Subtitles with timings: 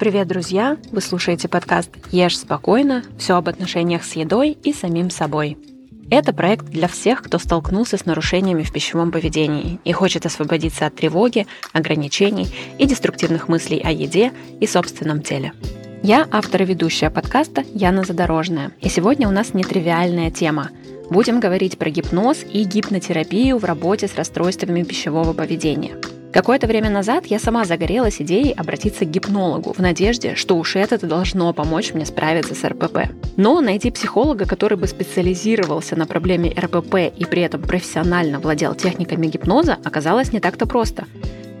[0.00, 0.78] Привет, друзья!
[0.92, 3.04] Вы слушаете подкаст «Ешь спокойно.
[3.18, 5.58] Все об отношениях с едой и самим собой».
[6.10, 10.96] Это проект для всех, кто столкнулся с нарушениями в пищевом поведении и хочет освободиться от
[10.96, 15.52] тревоги, ограничений и деструктивных мыслей о еде и собственном теле.
[16.02, 20.70] Я автор и ведущая подкаста Яна Задорожная, и сегодня у нас нетривиальная тема.
[21.10, 25.92] Будем говорить про гипноз и гипнотерапию в работе с расстройствами пищевого поведения–
[26.32, 31.04] Какое-то время назад я сама загорелась идеей обратиться к гипнологу в надежде, что уж это
[31.04, 33.10] должно помочь мне справиться с РПП.
[33.36, 39.26] Но найти психолога, который бы специализировался на проблеме РПП и при этом профессионально владел техниками
[39.26, 41.06] гипноза, оказалось не так-то просто.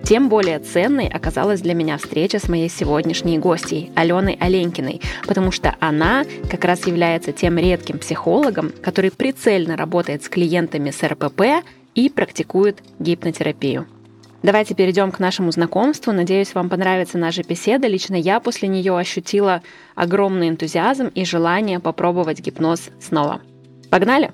[0.04, 5.74] Тем более ценной оказалась для меня встреча с моей сегодняшней гостьей, Аленой Оленькиной, потому что
[5.80, 11.64] она как раз является тем редким психологом, который прицельно работает с клиентами с РПП
[11.96, 13.86] и практикует гипнотерапию.
[14.42, 16.12] Давайте перейдем к нашему знакомству.
[16.12, 17.86] Надеюсь, вам понравится наша беседа.
[17.86, 19.62] Лично я после нее ощутила
[19.94, 23.42] огромный энтузиазм и желание попробовать гипноз снова.
[23.90, 24.32] Погнали!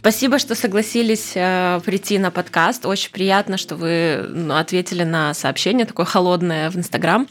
[0.00, 2.86] Спасибо, что согласились э, прийти на подкаст.
[2.86, 7.26] Очень приятно, что вы ну, ответили на сообщение такое холодное в Инстаграм.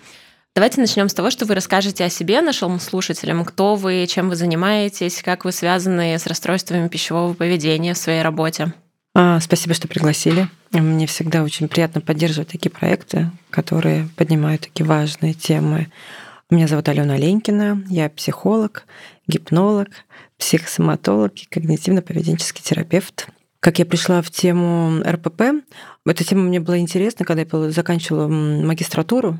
[0.55, 4.35] Давайте начнем с того, что вы расскажете о себе нашим слушателям, кто вы, чем вы
[4.35, 8.73] занимаетесь, как вы связаны с расстройствами пищевого поведения в своей работе.
[9.17, 10.49] А, спасибо, что пригласили.
[10.73, 15.88] Мне всегда очень приятно поддерживать такие проекты, которые поднимают такие важные темы.
[16.49, 18.85] Меня зовут Алена Ленькина, я психолог,
[19.25, 19.88] гипнолог,
[20.38, 23.30] психосоматолог и когнитивно-поведенческий терапевт.
[23.61, 25.63] Как я пришла в тему РПП,
[26.05, 29.39] эта тема мне была интересна, когда я заканчивала магистратуру.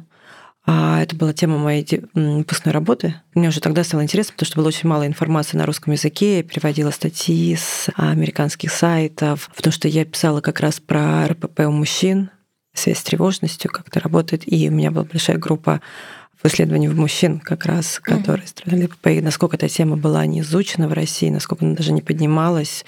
[0.68, 3.16] А это была тема моей выпускной работы.
[3.36, 6.38] Мне уже тогда стало интересно, потому что было очень мало информации на русском языке.
[6.38, 11.72] Я переводила статьи с американских сайтов, потому что я писала как раз про РПП у
[11.72, 12.32] мужчин,
[12.74, 14.44] связь с тревожностью, как это работает.
[14.52, 15.82] И у меня была большая группа
[16.42, 19.08] в исследовании в мужчин как раз, которые страдали РПП.
[19.08, 22.86] И насколько эта тема была не изучена в России, насколько она даже не поднималась,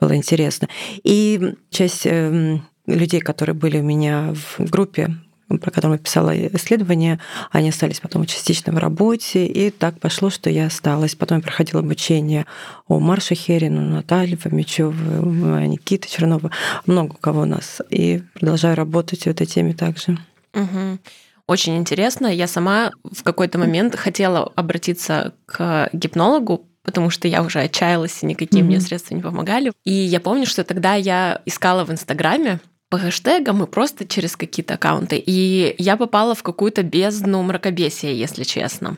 [0.00, 0.68] было интересно.
[1.04, 5.10] И часть эм, людей, которые были у меня в группе,
[5.58, 7.18] про которую я писала исследования,
[7.50, 11.14] они остались потом частично в работе, и так пошло, что я осталась.
[11.14, 12.46] Потом я проходила обучение
[12.88, 16.50] у Марши Херину, Натальи Фомичевой, Никиты Чернова,
[16.86, 17.80] много у кого у нас.
[17.90, 20.18] И продолжаю работать в этой теме также.
[20.54, 20.98] Угу.
[21.46, 22.28] Очень интересно.
[22.28, 28.26] Я сама в какой-то момент хотела обратиться к гипнологу, потому что я уже отчаялась, и
[28.26, 28.66] никакие mm-hmm.
[28.66, 29.72] мне средства не помогали.
[29.84, 32.60] И я помню, что тогда я искала в Инстаграме
[32.90, 35.22] по хэштегам и просто через какие-то аккаунты.
[35.24, 38.96] И я попала в какую-то бездну мракобесия, если честно.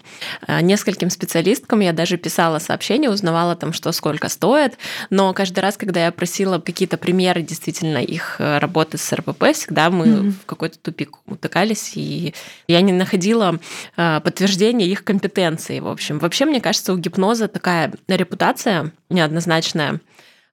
[0.48, 4.78] Э, нескольким специалисткам я даже писала сообщения, узнавала там, что сколько стоит,
[5.10, 9.90] но каждый раз, когда я просила какие-то примеры действительно их э, работы с РПП, всегда
[9.90, 10.30] мы mm-hmm.
[10.30, 12.32] в какой-то тупик утыкались, и
[12.68, 13.60] я не находила
[13.98, 16.18] э, подтверждения их компетенции, в общем.
[16.18, 20.00] Вообще, мне кажется, у гипноза такая репутация неоднозначная,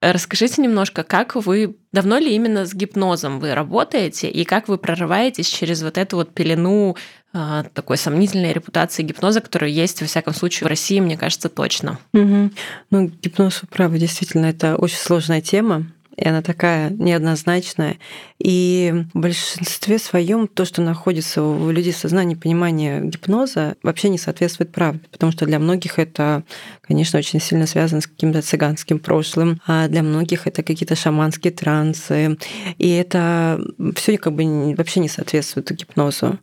[0.00, 5.46] Расскажите немножко, как вы, давно ли именно с гипнозом вы работаете, и как вы прорываетесь
[5.46, 6.96] через вот эту вот пелену
[7.34, 11.98] э, такой сомнительной репутации гипноза, которая есть, во всяком случае, в России, мне кажется, точно.
[12.14, 12.50] Угу.
[12.90, 17.98] Ну, гипноз, правда, действительно, это очень сложная тема и она такая неоднозначная.
[18.38, 24.18] И в большинстве своем то, что находится у людей в сознании понимания гипноза, вообще не
[24.18, 26.44] соответствует правде, потому что для многих это,
[26.82, 32.36] конечно, очень сильно связано с каким-то цыганским прошлым, а для многих это какие-то шаманские трансы,
[32.78, 33.60] и это
[33.96, 36.38] все как бы вообще не соответствует гипнозу.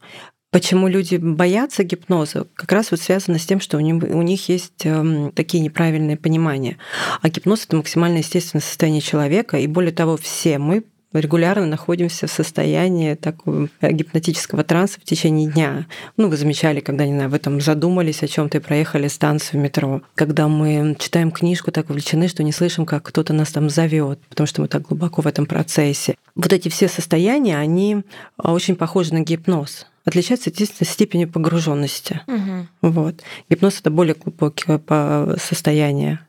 [0.49, 4.47] Почему люди боятся гипноза, как раз вот связано с тем, что у них, у них
[4.47, 6.77] есть эм, такие неправильные понимания.
[7.21, 12.31] А гипноз это максимально естественное состояние человека, и более того, все мы регулярно находимся в
[12.31, 15.87] состоянии такого э, гипнотического транса в течение дня.
[16.15, 19.61] Ну, вы замечали, когда, не знаю, в этом задумались о чем то и проехали станцию
[19.61, 20.01] метро.
[20.15, 24.47] Когда мы читаем книжку, так увлечены, что не слышим, как кто-то нас там зовет, потому
[24.47, 26.15] что мы так глубоко в этом процессе.
[26.35, 28.01] Вот эти все состояния, они э,
[28.43, 32.21] очень похожи на гипноз отличается единственной степенью погруженности.
[32.27, 32.67] Угу.
[32.93, 33.15] Вот.
[33.49, 36.19] Гипноз это более глубокое по состояние,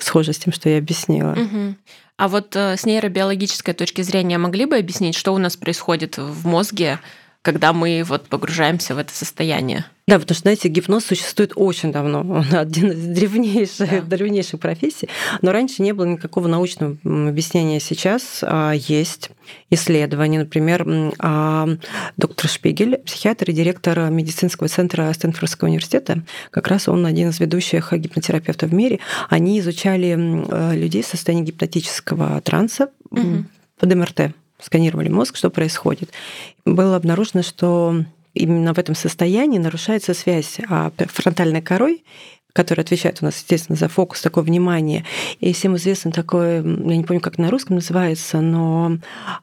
[0.00, 1.32] схоже с тем, что я объяснила.
[1.32, 1.74] Угу.
[2.16, 6.46] А вот э, с нейробиологической точки зрения могли бы объяснить, что у нас происходит в
[6.46, 7.00] мозге,
[7.44, 9.84] когда мы вот погружаемся в это состояние?
[10.08, 12.20] Да, потому что, знаете, гипноз существует очень давно.
[12.28, 14.00] Он один из древнейших, да.
[14.16, 15.10] древнейших профессий.
[15.42, 17.80] Но раньше не было никакого научного объяснения.
[17.80, 19.30] Сейчас а, есть
[19.68, 20.38] исследования.
[20.38, 20.86] Например,
[21.18, 21.68] а,
[22.16, 27.92] доктор Шпигель, психиатр и директор медицинского центра Стэнфордского университета, как раз он один из ведущих
[27.92, 29.00] гипнотерапевтов в мире.
[29.28, 30.14] Они изучали
[30.74, 33.44] людей в состоянии гипнотического транса угу.
[33.78, 36.10] под МРТ сканировали мозг, что происходит.
[36.64, 42.02] Было обнаружено, что именно в этом состоянии нарушается связь а, фронтальной корой
[42.54, 45.04] который отвечает у нас, естественно, за фокус, такое внимание.
[45.40, 48.98] И всем известно такое, я не помню, как на русском называется, но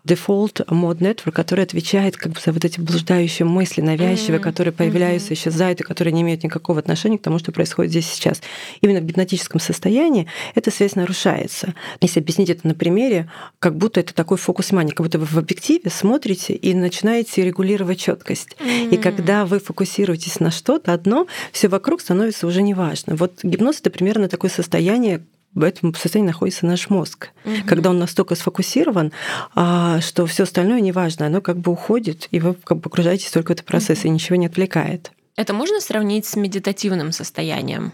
[0.07, 4.43] default mode network, который отвечает как бы за вот эти блуждающие мысли, навязчивые, mm-hmm.
[4.43, 5.33] которые появляются, mm-hmm.
[5.33, 8.41] исчезают, и которые не имеют никакого отношения к тому, что происходит здесь сейчас.
[8.79, 11.75] Именно в гипнотическом состоянии эта связь нарушается.
[11.99, 13.29] Если объяснить это на примере,
[13.59, 17.99] как будто это такой фокус внимания, как будто вы в объективе смотрите и начинаете регулировать
[17.99, 18.55] четкость.
[18.57, 18.89] Mm-hmm.
[18.91, 23.15] И когда вы фокусируетесь на что-то одно, все вокруг становится уже неважно важно.
[23.17, 25.21] Вот гипноз это примерно такое состояние,
[25.53, 27.29] в этом состоянии находится наш мозг.
[27.43, 27.67] Угу.
[27.67, 29.11] Когда он настолько сфокусирован,
[29.53, 33.49] а, что все остальное неважно, оно как бы уходит, и вы как бы погружаетесь только
[33.49, 34.07] в этот процесс, угу.
[34.07, 35.11] и ничего не отвлекает.
[35.35, 37.93] Это можно сравнить с медитативным состоянием?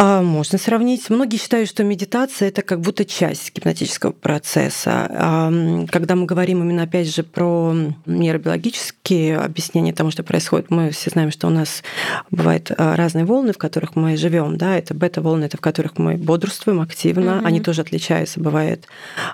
[0.00, 1.10] А, можно сравнить.
[1.10, 5.50] Многие считают, что медитация это как будто часть гипнотического процесса.
[5.90, 7.74] Когда мы говорим именно опять же про
[8.06, 11.82] нейробиологические объяснения тому, что происходит, мы все знаем, что у нас
[12.30, 14.56] бывают а, разные волны, в которых мы живем.
[14.56, 14.78] Да?
[14.78, 17.30] Это бета-волны, это в которых мы бодрствуем активно.
[17.30, 17.46] Mm-hmm.
[17.46, 18.38] Они тоже отличаются.
[18.38, 18.86] Бывает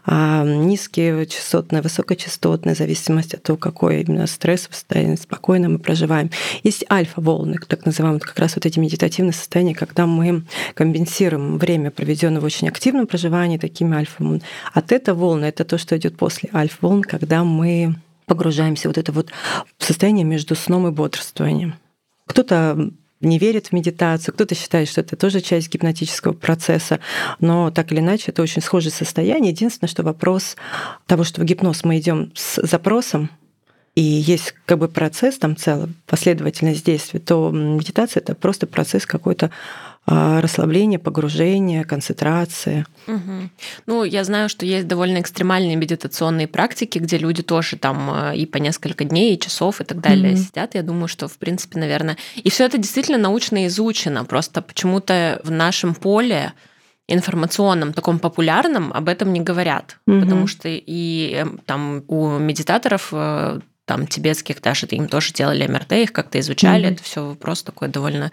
[0.06, 6.31] а, низкие частотные, высокочастотные, в зависимости от того, какой именно стресс, состояние спокойно мы проживаем.
[6.62, 10.44] Есть альфа-волны, так называемые, как раз вот эти медитативные состояния, когда мы
[10.75, 14.43] компенсируем время, проведенное в очень активном проживании, такими альфа-волн.
[14.73, 17.97] А тета-волны— это то, что идет после альфа-волн, когда мы
[18.27, 19.31] погружаемся в вот это вот
[19.79, 21.75] состояние между сном и бодрствованием.
[22.27, 22.91] Кто-то
[23.21, 27.01] не верит в медитацию, кто-то считает, что это тоже часть гипнотического процесса,
[27.41, 29.53] но так или иначе это очень схожее состояние.
[29.53, 30.56] Единственное, что вопрос
[31.06, 33.31] того, что в гипноз мы идем с запросом,
[33.95, 39.51] и есть как бы процесс там целый, последовательность действий, то медитация это просто процесс какой-то
[40.06, 42.87] расслабление, погружение, концентрация.
[43.06, 43.49] Угу.
[43.87, 48.45] Ну, я знаю, что есть довольно экстремальные медитационные практики, где люди тоже там а, и
[48.45, 50.43] по несколько дней, и часов и так далее угу.
[50.43, 50.75] сидят.
[50.75, 52.19] Я думаю, что, в принципе, наверное...
[52.37, 54.25] И все это действительно научно изучено.
[54.25, 56.53] Просто почему-то в нашем поле
[57.09, 59.99] информационном, таком популярном, об этом не говорят.
[60.06, 60.21] Угу.
[60.21, 65.93] Потому что и эм, там у медитаторов э, там тибетских даже им тоже делали МРТ,
[65.93, 66.89] их как-то изучали.
[66.89, 66.93] Mm-hmm.
[66.93, 68.33] Это все вопрос такой довольно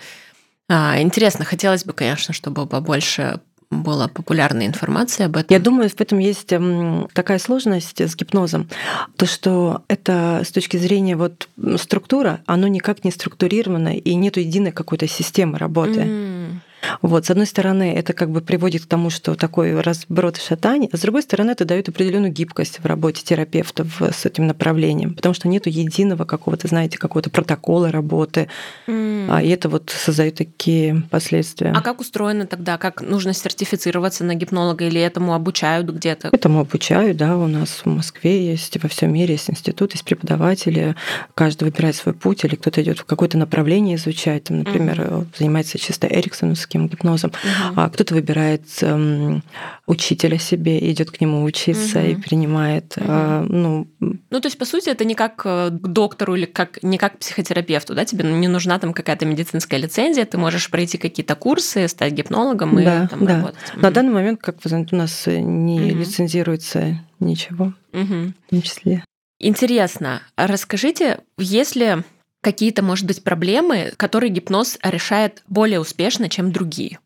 [0.69, 3.39] а, интересно, хотелось бы, конечно, чтобы побольше
[3.71, 5.47] была популярная информация об этом.
[5.49, 8.69] Я думаю, в этом есть эм, такая сложность с гипнозом,
[9.15, 11.47] то что это с точки зрения вот
[11.77, 16.01] структура, оно никак не структурировано и нет единой какой-то системы работы.
[16.01, 16.55] Mm.
[17.01, 20.89] Вот, с одной стороны, это как бы приводит к тому, что такой разброд и шатание,
[20.91, 25.33] а с другой стороны, это дает определенную гибкость в работе терапевтов с этим направлением, потому
[25.33, 28.47] что нет единого какого-то, знаете, какого-то протокола работы,
[28.87, 29.27] mm.
[29.29, 31.73] а, и это вот создает такие последствия.
[31.75, 32.77] А как устроено тогда?
[32.77, 36.29] Как нужно сертифицироваться на гипнолога или этому обучают где-то?
[36.31, 40.95] Этому обучают, да, у нас в Москве есть, во всем мире есть институт, есть преподаватели,
[41.35, 45.25] каждый выбирает свой путь, или кто-то идет в какое-то направление изучать, там, например, mm.
[45.37, 47.73] занимается чисто Эриксоновским классическим гипнозом, угу.
[47.75, 49.43] а кто-то выбирает эм,
[49.85, 52.07] учителя себе, идет к нему учиться угу.
[52.07, 52.93] и принимает.
[52.97, 53.05] Угу.
[53.07, 56.81] А, ну, ну, то есть, по сути, это не как э, к доктору или как,
[56.83, 60.97] не как к психотерапевту, да, тебе не нужна там какая-то медицинская лицензия, ты можешь пройти
[60.97, 63.37] какие-то курсы, стать гипнологом и да, там да.
[63.37, 63.75] работать.
[63.75, 65.99] На данный момент, как вы знаете, у нас не угу.
[65.99, 68.33] лицензируется ничего, угу.
[68.47, 69.03] в том числе.
[69.39, 72.03] Интересно, расскажите, если
[72.41, 76.99] какие-то, может быть, проблемы, которые гипноз решает более успешно, чем другие?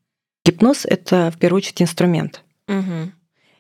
[0.46, 2.44] Гипноз— это, в первую очередь, инструмент.
[2.68, 3.12] Угу.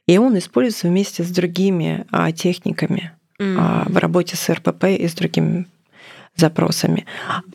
[0.07, 3.49] И он используется вместе с другими а, техниками угу.
[3.57, 5.67] а, в работе с РПП и с другими
[6.35, 7.05] запросами.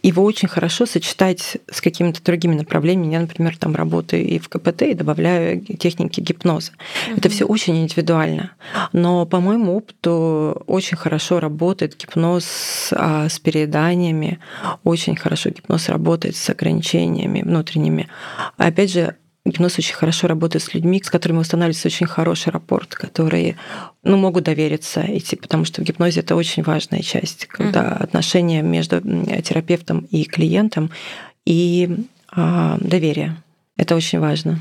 [0.03, 3.13] Его очень хорошо сочетать с какими-то другими направлениями.
[3.13, 6.73] Я, например, там работаю и в КПТ, и добавляю техники гипноза.
[6.73, 7.19] Mm-hmm.
[7.19, 8.53] Это все очень индивидуально.
[8.93, 14.39] Но по моему опыту очень хорошо работает гипноз а, с перееданиями,
[14.83, 18.09] очень хорошо гипноз работает с ограничениями внутренними.
[18.57, 19.17] Опять же,
[19.51, 23.57] Гипноз очень хорошо работает с людьми, с которыми устанавливается очень хороший рапорт, которые
[24.03, 28.03] ну, могут довериться идти, потому что в гипнозе это очень важная часть, когда mm-hmm.
[28.03, 29.01] отношения между
[29.43, 30.91] терапевтом и клиентом
[31.45, 33.37] и а, доверие.
[33.77, 34.61] Это очень важно.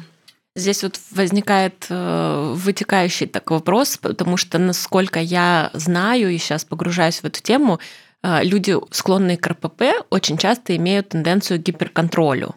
[0.56, 7.20] Здесь вот возникает э, вытекающий такой вопрос, потому что, насколько я знаю и сейчас погружаюсь
[7.20, 7.80] в эту тему,
[8.24, 12.56] э, люди, склонные к РПП, очень часто имеют тенденцию к гиперконтролю.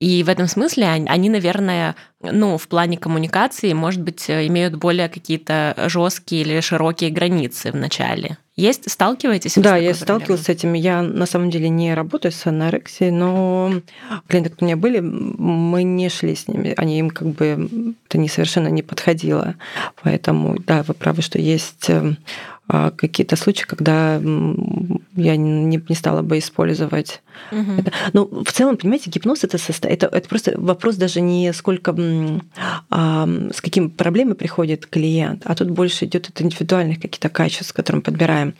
[0.00, 5.74] И в этом смысле они, наверное, ну, в плане коммуникации, может быть, имеют более какие-то
[5.86, 8.38] жесткие или широкие границы в начале.
[8.56, 9.54] Есть, сталкиваетесь?
[9.56, 10.74] Да, я сталкивалась с этим.
[10.74, 13.72] Я на самом деле не работаю с анорексией, но
[14.28, 16.74] клиенты, кто у меня были, мы не шли с ними.
[16.76, 19.56] Они им как бы это не совершенно не подходило.
[20.02, 22.14] Поэтому, да, вы правы, что есть э,
[22.68, 24.20] а, какие-то случаи, когда
[25.16, 27.22] я не, не стала бы использовать.
[27.52, 27.72] Угу.
[27.78, 27.92] Это.
[28.12, 29.88] Но в целом, понимаете, гипноз это, состо...
[29.88, 31.94] это, это просто вопрос даже не сколько
[32.90, 37.98] а, с какими проблемами приходит клиент, а тут больше идет от индивидуальных каких-то качеств, которые
[37.98, 38.54] мы подбираем,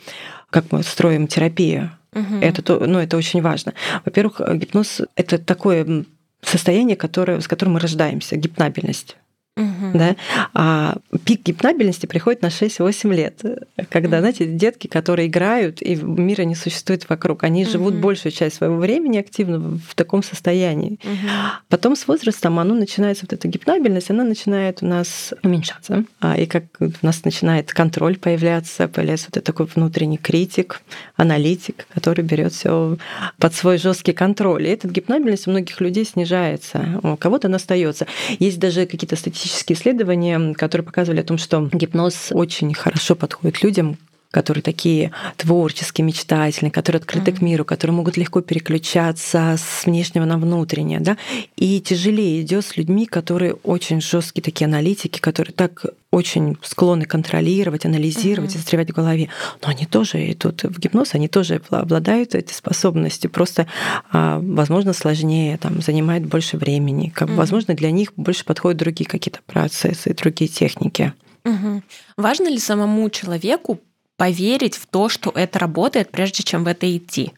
[0.49, 1.91] как мы строим терапию.
[2.13, 2.35] Угу.
[2.41, 3.73] Это, ну, это очень важно.
[4.05, 6.05] Во-первых, гипноз это такое
[6.41, 9.17] состояние, которое, с которым мы рождаемся, гипнабельность.
[9.57, 9.97] Угу.
[9.97, 10.15] Да?
[10.53, 13.41] А пик гипнабельности приходит на 6-8 лет,
[13.89, 17.71] когда, знаете, детки, которые играют, и мира не существует вокруг, они угу.
[17.71, 20.99] живут большую часть своего времени активно в таком состоянии.
[21.03, 21.31] Угу.
[21.69, 26.03] Потом с возрастом оно начинается, вот эта гипнабельность, она начинает у нас уменьшаться.
[26.19, 30.81] А, и как у нас начинает контроль появляться, появляется вот такой внутренний критик,
[31.15, 32.97] аналитик, который берет все
[33.37, 34.67] под свой жесткий контроль.
[34.67, 38.05] И эта гипнабельность у многих людей снижается, у кого-то она остается.
[38.39, 43.63] Есть даже какие-то статистические статистические исследования, которые показывали о том, что гипноз очень хорошо подходит
[43.63, 43.97] людям,
[44.35, 47.37] которые такие творческие, мечтательные, которые открыты mm-hmm.
[47.37, 51.15] к миру, которые могут легко переключаться с внешнего на внутреннее, да,
[51.55, 57.85] и тяжелее идет с людьми, которые очень жесткие такие аналитики, которые так очень склонны контролировать,
[57.85, 58.55] анализировать mm-hmm.
[58.55, 59.29] и застревать в голове.
[59.61, 63.31] Но они тоже идут в гипноз, они тоже обладают этой способностью.
[63.31, 63.67] Просто,
[64.11, 67.07] а, возможно, сложнее, там, занимает больше времени.
[67.07, 67.35] Как, mm-hmm.
[67.35, 71.13] Возможно, для них больше подходят другие какие-то процессы, другие техники.
[71.45, 71.83] Угу.
[72.17, 73.79] Важно ли самому человеку
[74.17, 77.33] поверить в то, что это работает, прежде чем в это идти.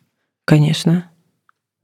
[0.45, 1.09] Конечно.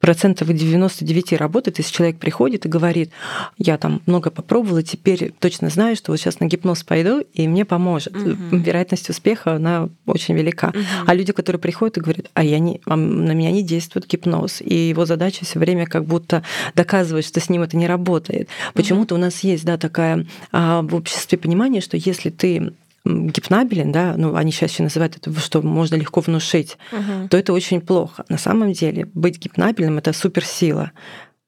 [0.03, 3.11] Процентов 99 работает, если человек приходит и говорит,
[3.57, 7.63] я там много попробовала, теперь точно знаю, что вот сейчас на гипноз пойду, и мне
[7.63, 8.13] поможет.
[8.13, 8.57] Угу.
[8.57, 10.71] Вероятность успеха, она очень велика.
[10.71, 10.79] Угу.
[11.07, 14.61] А люди, которые приходят и говорят, а, я не, а на меня не действует гипноз,
[14.61, 16.43] и его задача все время как будто
[16.75, 18.49] доказывать, что с ним это не работает.
[18.73, 22.73] Почему-то у нас есть да, такая а, в обществе понимание, что если ты
[23.05, 27.27] гипнабелен, да, ну они сейчас еще называют это, что можно легко внушить, угу.
[27.29, 28.23] то это очень плохо.
[28.29, 30.91] На самом деле быть гипнабельным это суперсила.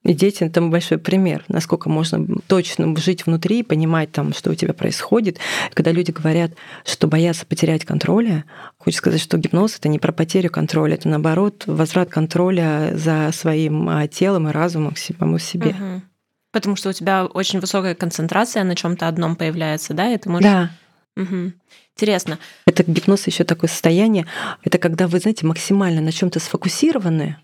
[0.02, 4.72] И дети это большой пример, насколько можно точно жить внутри, понимать там, что у тебя
[4.72, 5.38] происходит.
[5.74, 6.52] Когда люди говорят,
[6.84, 8.44] что боятся потерять контроля,
[8.78, 13.88] хочу сказать, что гипноз это не про потерю контроля, это наоборот возврат контроля за своим
[13.88, 15.70] а, телом и разумом к самому себе.
[15.70, 16.02] Угу.
[16.52, 20.44] Потому что у тебя очень высокая концентрация на чем-то одном появляется, да, и ты можешь
[20.44, 20.70] да
[21.16, 21.52] Угу.
[21.96, 22.38] Интересно.
[22.66, 24.26] Это гипноз еще такое состояние.
[24.62, 27.36] Это когда вы, знаете, максимально на чем-то сфокусированы,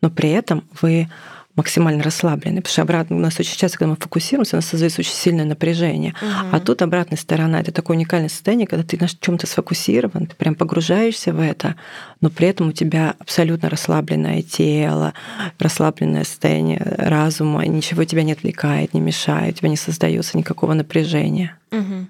[0.00, 1.08] но при этом вы
[1.56, 2.62] максимально расслаблены.
[2.62, 5.44] Потому что обратно у нас очень часто, когда мы фокусируемся, у нас создается очень сильное
[5.44, 6.14] напряжение.
[6.22, 6.48] Угу.
[6.52, 10.54] А тут обратная сторона это такое уникальное состояние, когда ты на чем-то сфокусирован, ты прям
[10.54, 11.76] погружаешься в это,
[12.20, 15.12] но при этом у тебя абсолютно расслабленное тело,
[15.58, 21.58] расслабленное состояние разума, ничего тебя не отвлекает, не мешает, у тебя не создается никакого напряжения.
[21.72, 22.06] Угу.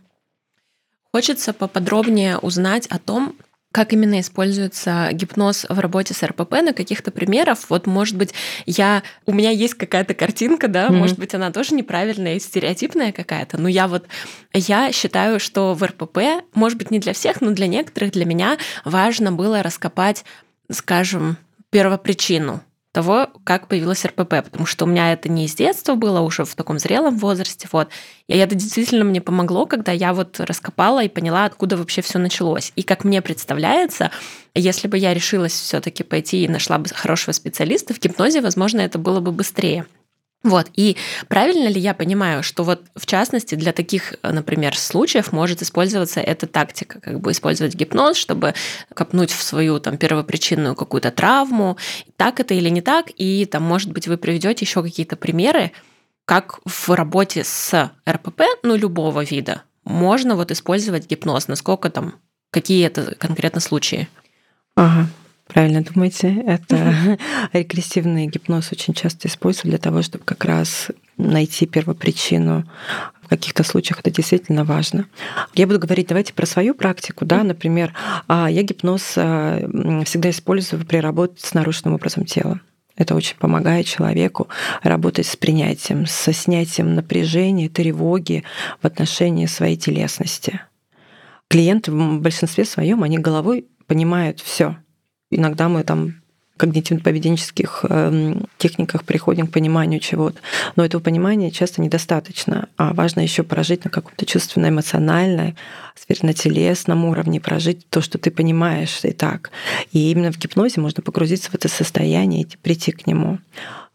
[1.12, 3.34] Хочется поподробнее узнать о том,
[3.72, 7.58] как именно используется гипноз в работе с РПП, на каких-то примерах.
[7.68, 8.34] Вот, может быть,
[8.66, 10.96] я, у меня есть какая-то картинка, да, mm-hmm.
[10.96, 14.06] может быть, она тоже неправильная и стереотипная какая-то, но я вот,
[14.52, 16.18] я считаю, что в РПП,
[16.52, 20.24] может быть, не для всех, но для некоторых, для меня важно было раскопать,
[20.70, 21.36] скажем,
[21.70, 22.62] первопричину
[22.92, 26.54] того, как появилась РПП, потому что у меня это не из детства было, уже в
[26.54, 27.88] таком зрелом возрасте, вот.
[28.26, 32.73] И это действительно мне помогло, когда я вот раскопала и поняла, откуда вообще все началось.
[32.76, 34.11] И как мне представляется,
[34.54, 38.80] если бы я решилась все таки пойти и нашла бы хорошего специалиста в гипнозе, возможно,
[38.80, 39.87] это было бы быстрее.
[40.42, 40.97] Вот, и
[41.28, 46.47] правильно ли я понимаю, что вот в частности для таких, например, случаев может использоваться эта
[46.47, 48.54] тактика, как бы использовать гипноз, чтобы
[48.94, 51.76] копнуть в свою там первопричинную какую-то травму,
[52.16, 55.73] так это или не так, и там, может быть, вы приведете еще какие-то примеры,
[56.25, 62.14] как в работе с РПП, ну, любого вида, можно вот использовать гипноз, насколько там,
[62.50, 64.09] какие это конкретно случаи?
[64.75, 65.06] Ага.
[65.52, 67.19] Правильно думаете, это
[67.52, 72.64] регрессивный гипноз очень часто используют для того, чтобы как раз найти первопричину.
[73.23, 75.07] В каких-то случаях это действительно важно.
[75.54, 77.25] Я буду говорить, давайте про свою практику.
[77.25, 77.42] Да?
[77.42, 77.92] Например,
[78.28, 79.59] а, я гипноз а,
[80.04, 82.61] всегда использую при работе с нарушенным образом тела.
[82.97, 84.49] Это очень помогает человеку
[84.83, 88.45] работать с принятием, со снятием напряжения, тревоги
[88.83, 90.61] в отношении своей телесности.
[91.49, 94.76] Клиенты в большинстве своем, они головой понимают все,
[95.30, 96.20] Иногда мы там
[96.60, 100.38] когнитивно-поведенческих э, техниках приходим к пониманию чего-то.
[100.76, 102.68] Но этого понимания часто недостаточно.
[102.76, 105.56] А важно еще прожить на каком-то чувственно-эмоциональной
[105.94, 109.50] сфере, на телесном уровне, прожить то, что ты понимаешь и так.
[109.92, 113.38] И именно в гипнозе можно погрузиться в это состояние и прийти к нему.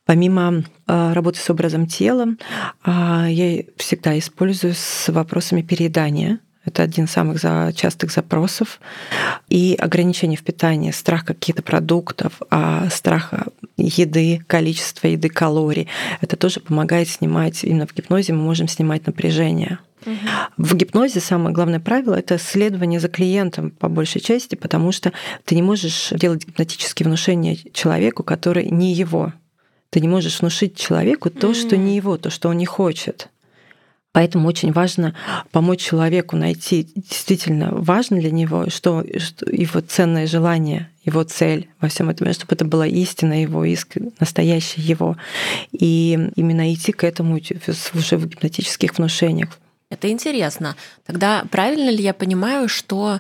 [0.05, 2.27] Помимо э, работы с образом тела,
[2.85, 7.41] э, я всегда использую с вопросами переедания Это один из самых
[7.75, 8.79] частых запросов.
[9.49, 13.33] И ограничение в питании, страх каких-то продуктов, а страх
[13.77, 15.87] еды, количество еды, калорий.
[16.21, 19.79] Это тоже помогает снимать, именно в гипнозе мы можем снимать напряжение.
[20.57, 25.13] В гипнозе самое главное правило— это следование за клиентом по большей части, потому что
[25.45, 29.33] ты не можешь делать гипнотические внушения человеку, который не его.
[29.89, 33.29] Ты не можешь внушить человеку то, что не его, то, что он не хочет.
[34.15, 35.13] Поэтому очень важно
[35.51, 41.89] помочь человеку найти действительно важно для него, что, что его ценное желание, его цель во
[41.89, 45.17] всем этом, чтобы это была истина его, иск, настоящий его.
[45.73, 47.41] И именно идти к этому
[47.93, 49.49] уже в гипнотических внушениях.
[49.89, 50.77] Это интересно.
[51.05, 53.19] Тогда правильно ли я понимаю, что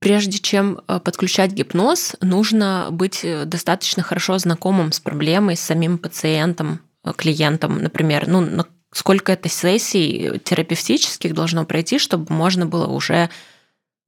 [0.00, 5.96] прежде чем э, подключать гипноз, нужно быть э, достаточно хорошо знакомым с проблемой, с самим
[5.96, 8.64] пациентом, э, клиентом, например, ну,
[8.94, 13.28] сколько это сессий терапевтических должно пройти, чтобы можно было уже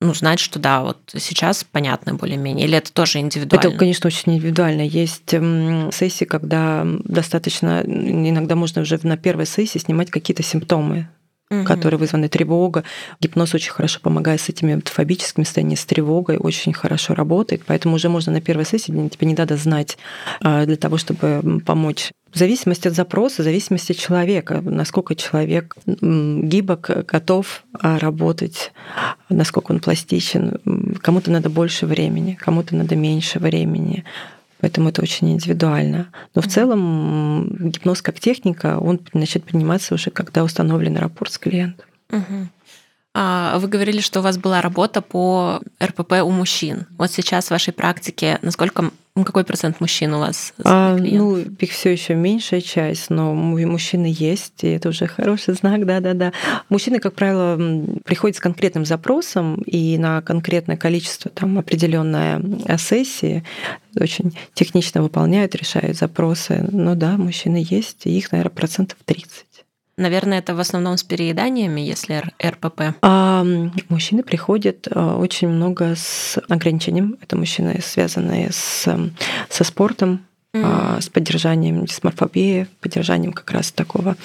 [0.01, 3.69] ну, знать, что да, вот сейчас понятно более-менее, или это тоже индивидуально?
[3.69, 4.83] Это, конечно, очень индивидуально.
[4.83, 5.35] Есть
[5.93, 11.09] сессии, когда достаточно, иногда можно уже на первой сессии снимать какие-то симптомы
[11.51, 11.65] угу.
[11.65, 12.85] которые вызваны тревога.
[13.21, 18.09] Гипноз очень хорошо помогает с этими фобическими состояниями, с тревогой, очень хорошо работает, поэтому уже
[18.09, 19.99] можно на первой сессии, тебе не надо знать
[20.41, 25.75] а, для того, чтобы помочь в зависимости от запроса, в зависимости от человека, насколько человек
[25.87, 28.73] гибок, готов а, работать,
[29.31, 30.59] насколько он пластичен.
[31.01, 34.05] Кому-то надо больше времени, кому-то надо меньше времени.
[34.61, 36.09] Поэтому это очень индивидуально.
[36.35, 41.87] Но в целом гипноз как техника, он начнет приниматься уже, когда установлен рапорт с клиентом.
[42.11, 42.49] Угу.
[43.19, 46.87] А вы говорили, что у вас была работа по РПП у мужчин.
[46.99, 50.53] Вот сейчас в вашей практике насколько ну, какой процент мужчин у вас?
[50.63, 55.87] А, ну, их все еще меньшая часть, но мужчины есть, и это уже хороший знак,
[55.87, 56.35] да-да-да.
[56.69, 57.57] Мужчины, как правило,
[58.05, 62.43] приходят с конкретным запросом и на конкретное количество там определенная
[62.77, 63.43] сессии
[63.99, 66.69] очень технично выполняют, решают запросы.
[66.71, 69.47] Ну да, мужчины есть, и их, наверное, процентов 30.
[69.99, 72.97] Наверное, это в основном с перееданиями, если РПП.
[73.01, 73.45] А,
[73.89, 77.17] мужчины приходят а, очень много с ограничением.
[77.23, 78.87] Это мужчины, связанные с,
[79.49, 80.26] со спортом,
[80.65, 81.01] mm.
[81.01, 84.17] с поддержанием дисморфобии, поддержанием как раз такого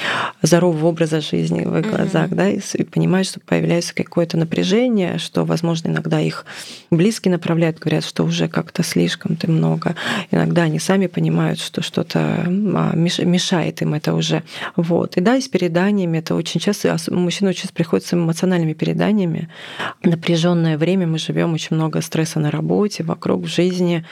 [0.41, 1.95] здорового образа жизни в их mm-hmm.
[1.95, 6.45] глазах, да, и, и понимают, что появляется какое-то напряжение, что, возможно, иногда их
[6.89, 9.95] близкие направляют, говорят, что уже как-то слишком ты много.
[10.31, 14.43] Иногда они сами понимают, что что-то а, мешает им это уже.
[14.75, 15.17] Вот.
[15.17, 19.49] И да, и с переданиями это очень часто, мужчины очень часто приходят с эмоциональными переданиями.
[20.03, 24.05] Напряженное время мы живем очень много стресса на работе, вокруг, в жизни,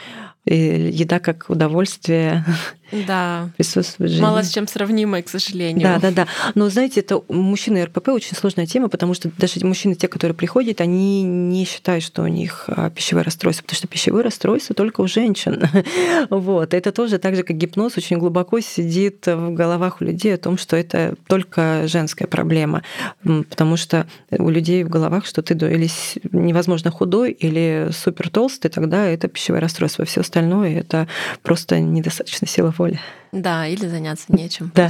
[0.56, 2.44] еда как удовольствие
[2.91, 3.49] да.
[3.58, 4.23] присутствует в жизни.
[4.23, 5.82] Мало с чем сравнимое, к сожалению.
[5.82, 6.28] Да, да, да.
[6.56, 10.82] Но знаете, это мужчины РПП очень сложная тема, потому что даже мужчины, те, которые приходят,
[10.82, 15.08] они не считают, что у них а, пищевое расстройство, потому что пищевое расстройство только у
[15.08, 15.63] женщин.
[16.30, 16.73] вот.
[16.73, 20.58] Это тоже так же, как гипноз, очень глубоко сидит в головах у людей о том,
[20.58, 22.84] что это только женская проблема,
[23.23, 25.89] потому что у людей в головах, что ты или
[26.32, 30.06] невозможно худой, или супер толстый, тогда это пищевое расстройство.
[30.06, 31.08] Все остальное это
[31.43, 33.00] просто недостаточно силы воли.
[33.32, 34.72] Да, или заняться нечем.
[34.74, 34.89] Да.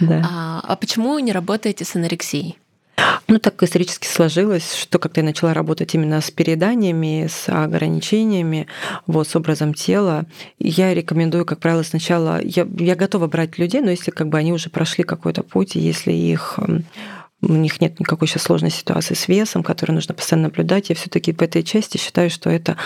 [0.00, 0.22] да.
[0.24, 2.56] А, а почему не работаете с анорексией?
[3.26, 8.66] Ну, так исторически сложилось, что как-то я начала работать именно с переданиями, с ограничениями,
[9.06, 10.24] вот, с образом тела.
[10.58, 12.40] Я рекомендую, как правило, сначала...
[12.42, 16.12] Я, я готова брать людей, но если как бы они уже прошли какой-то путь, если
[16.12, 16.58] их
[17.40, 20.88] у них нет никакой сейчас сложной ситуации с весом, которую нужно постоянно наблюдать.
[20.88, 22.76] Я все-таки по этой части считаю, что это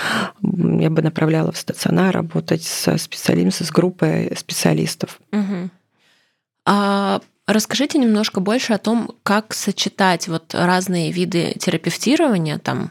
[0.43, 5.21] я бы направляла в стационар работать со специалистом, с группой специалистов.
[5.33, 5.71] Угу.
[6.67, 12.91] А расскажите немножко больше о том, как сочетать вот разные виды терапевтирования, там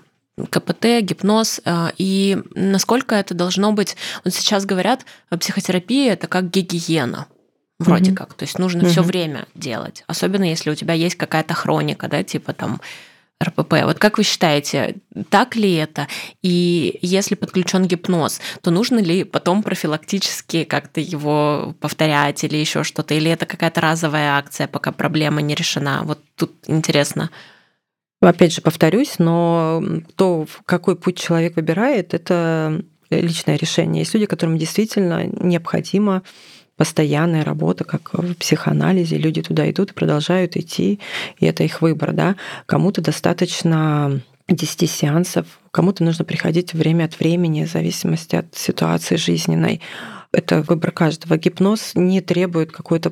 [0.49, 3.95] КПТ, гипноз, а, и насколько это должно быть...
[4.23, 5.05] Вот сейчас говорят,
[5.39, 7.27] психотерапия— это как гигиена
[7.81, 8.15] вроде mm-hmm.
[8.15, 8.33] как.
[8.33, 8.89] То есть нужно mm-hmm.
[8.89, 10.03] все время делать.
[10.07, 12.81] Особенно если у тебя есть какая-то хроника, да, типа там
[13.43, 13.73] РПП.
[13.83, 14.95] Вот как вы считаете,
[15.29, 16.07] так ли это?
[16.41, 23.13] И если подключен гипноз, то нужно ли потом профилактически как-то его повторять или еще что-то?
[23.13, 26.01] Или это какая-то разовая акция, пока проблема не решена?
[26.03, 27.29] Вот тут интересно.
[28.21, 29.83] Опять же, повторюсь, но
[30.15, 34.03] то, какой путь человек выбирает, это личное решение.
[34.03, 36.21] Есть люди, которым действительно необходимо
[36.81, 39.15] постоянная работа, как в психоанализе.
[39.15, 40.99] Люди туда идут и продолжают идти,
[41.37, 42.11] и это их выбор.
[42.11, 42.37] Да?
[42.65, 49.79] Кому-то достаточно 10 сеансов, кому-то нужно приходить время от времени, в зависимости от ситуации жизненной.
[50.31, 51.37] это выбор каждого.
[51.37, 53.11] Гипноз не требует какой-то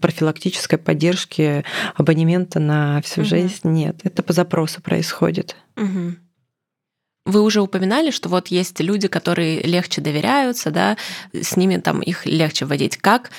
[0.00, 1.62] профилактической поддержки
[1.96, 3.28] абонемента на всю угу.
[3.28, 3.60] жизнь.
[3.64, 5.56] Нет, это по запросу происходит.
[5.76, 6.14] Угу.
[7.26, 10.96] Вы уже упоминали, что вот есть люди, которые легче доверяются, да,
[11.32, 12.96] с ними там их легче вводить.
[12.96, 13.30] Как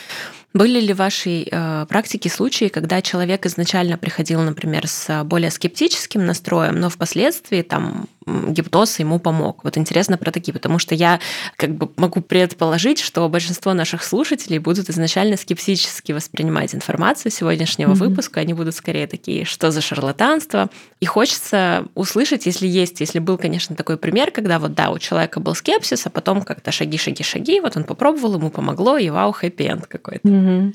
[0.53, 6.25] были ли в вашей э, практике случаи, когда человек изначально приходил, например, с более скептическим
[6.25, 9.63] настроем, но впоследствии там гипноз ему помог?
[9.63, 11.19] Вот интересно про такие, потому что я
[11.55, 18.09] как бы могу предположить, что большинство наших слушателей будут изначально скептически воспринимать информацию сегодняшнего mm-hmm.
[18.09, 20.69] выпуска, они будут скорее такие, что за шарлатанство?
[20.99, 25.39] И хочется услышать, если есть, если был, конечно, такой пример, когда вот да, у человека
[25.39, 29.31] был скепсис, а потом как-то шаги, шаги, шаги, вот он попробовал, ему помогло, и вау,
[29.31, 30.27] хэппи-энд какой-то.
[30.27, 30.40] Mm-hmm.
[30.41, 30.73] Угу.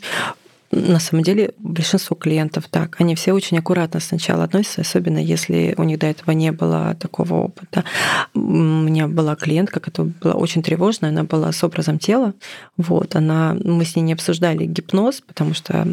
[0.72, 3.00] На самом деле большинство клиентов так.
[3.00, 7.34] Они все очень аккуратно сначала относятся, особенно если у них до этого не было такого
[7.34, 7.84] опыта.
[8.34, 12.34] У меня была клиентка, которая была очень тревожная, она была с образом тела.
[12.76, 15.86] Вот, она, мы с ней не обсуждали гипноз, потому что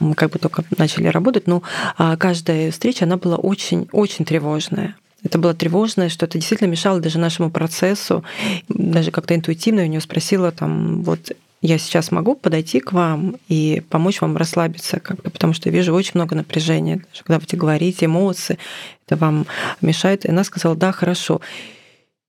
[0.00, 1.62] мы как бы только начали работать, но
[1.96, 4.96] а, каждая встреча, она была очень-очень тревожная.
[5.24, 8.24] Это было тревожное, что это действительно мешало даже нашему процессу.
[8.68, 13.36] Даже как-то интуитивно я у нее спросила, там, вот я сейчас могу подойти к вам
[13.48, 17.58] и помочь вам расслабиться, как бы, потому что я вижу очень много напряжения, когда вы
[17.58, 18.58] говорите, эмоции,
[19.06, 19.46] это вам
[19.80, 20.24] мешает.
[20.24, 21.40] И она сказала, да, хорошо.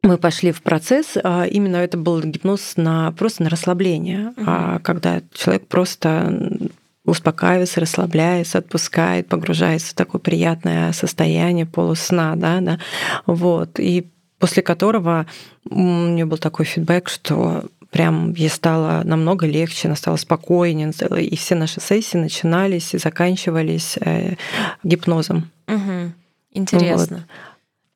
[0.02, 5.22] Мы пошли в процесс, а именно это был гипноз на просто на расслабление, а когда
[5.34, 6.70] человек просто
[7.04, 12.80] успокаивается, расслабляется, отпускает, погружается в такое приятное состояние полусна, да, да,
[13.26, 15.26] вот, и после которого
[15.70, 21.36] у меня был такой фидбэк, что прям ей стало намного легче, она стала спокойнее, и
[21.36, 24.36] все наши сессии начинались и заканчивались э,
[24.84, 25.50] гипнозом.
[25.68, 26.14] Угу.
[26.54, 27.18] Интересно.
[27.18, 27.26] Вот.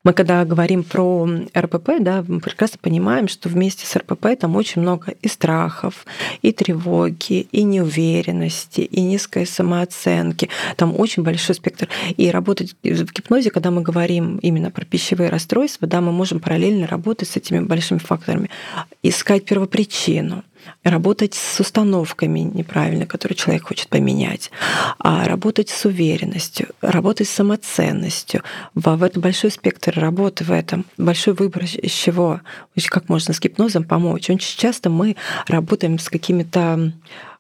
[0.04, 1.26] Мы когда говорим про
[1.58, 6.06] РПП, да, мы прекрасно понимаем, что вместе с РПП там очень много и страхов,
[6.42, 10.50] и тревоги, и неуверенности, и низкой самооценки.
[10.76, 11.88] Там очень большой спектр.
[12.18, 16.86] И работать в гипнозе, когда мы говорим именно про пищевые расстройства, да, мы можем параллельно
[16.86, 18.50] работать с этими большими факторами,
[19.04, 20.44] искать первопричину,
[20.84, 24.52] работать с установками неправильно, которые человек хочет поменять,
[25.00, 28.44] а работать с уверенностью, работать с самоценностью.
[28.76, 32.42] В этом большой спектр работы в этом, большой выбор из чего,
[32.90, 34.30] как можно с гипнозом помочь.
[34.30, 35.16] Очень часто мы
[35.48, 36.94] работаем с какими-то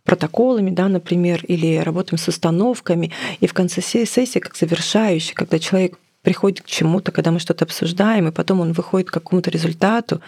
[0.04, 5.98] протоколами, да, например, или работаем с установками, и в конце сессии, как завершающий, когда человек
[6.24, 10.22] приходит к чему-то, когда мы что-то обсуждаем, и потом он выходит к какому-то результату,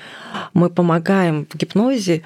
[0.53, 2.21] мы помогаем в гипнозе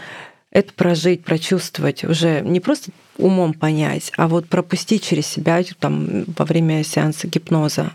[0.52, 6.46] это прожить, прочувствовать, уже не просто умом понять, а вот пропустить через себя там, во
[6.46, 7.92] время сеанса гипноза.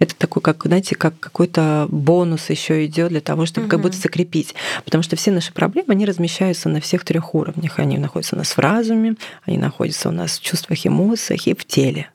[0.00, 3.70] Это такой, как, знаете, как какой-то бонус еще идет для того, чтобы угу.
[3.70, 4.54] как будто закрепить.
[4.84, 7.78] Потому что все наши проблемы, они размещаются на всех трех уровнях.
[7.78, 9.14] Они находятся у нас в разуме,
[9.44, 12.10] они находятся у нас в чувствах, эмоциях и в теле.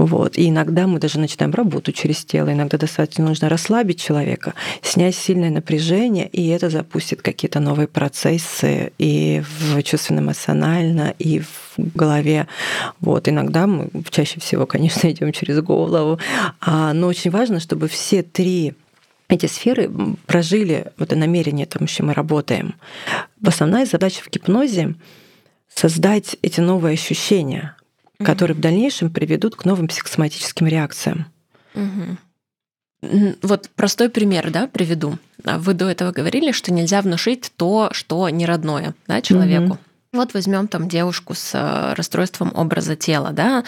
[0.00, 0.38] Вот.
[0.38, 2.50] И иногда мы даже начинаем работу через тело.
[2.50, 9.42] Иногда достаточно нужно расслабить человека, снять сильное напряжение, и это запустит какие-то новые процессы и
[9.58, 12.48] в чувственно-эмоционально, и в голове.
[13.00, 13.28] Вот.
[13.28, 16.18] Иногда мы чаще всего, конечно, идем через голову.
[16.62, 18.72] А, но очень важно, чтобы все три
[19.28, 19.90] эти сферы
[20.26, 22.74] прожили вот это намерение, там, с чем мы работаем.
[23.44, 24.94] Основная задача в гипнозе—
[25.74, 27.76] создать эти новые ощущения,
[28.20, 28.26] угу.
[28.26, 31.26] которые в дальнейшем приведут к новым психосоматическим реакциям.
[31.74, 33.36] Угу.
[33.42, 35.18] Вот простой пример, да, приведу.
[35.44, 39.72] А вы до этого говорили, что нельзя внушить то, что не родное, да, человеку.
[39.72, 39.78] Угу.
[40.12, 43.64] Вот возьмем там девушку с э, расстройством образа тела, да,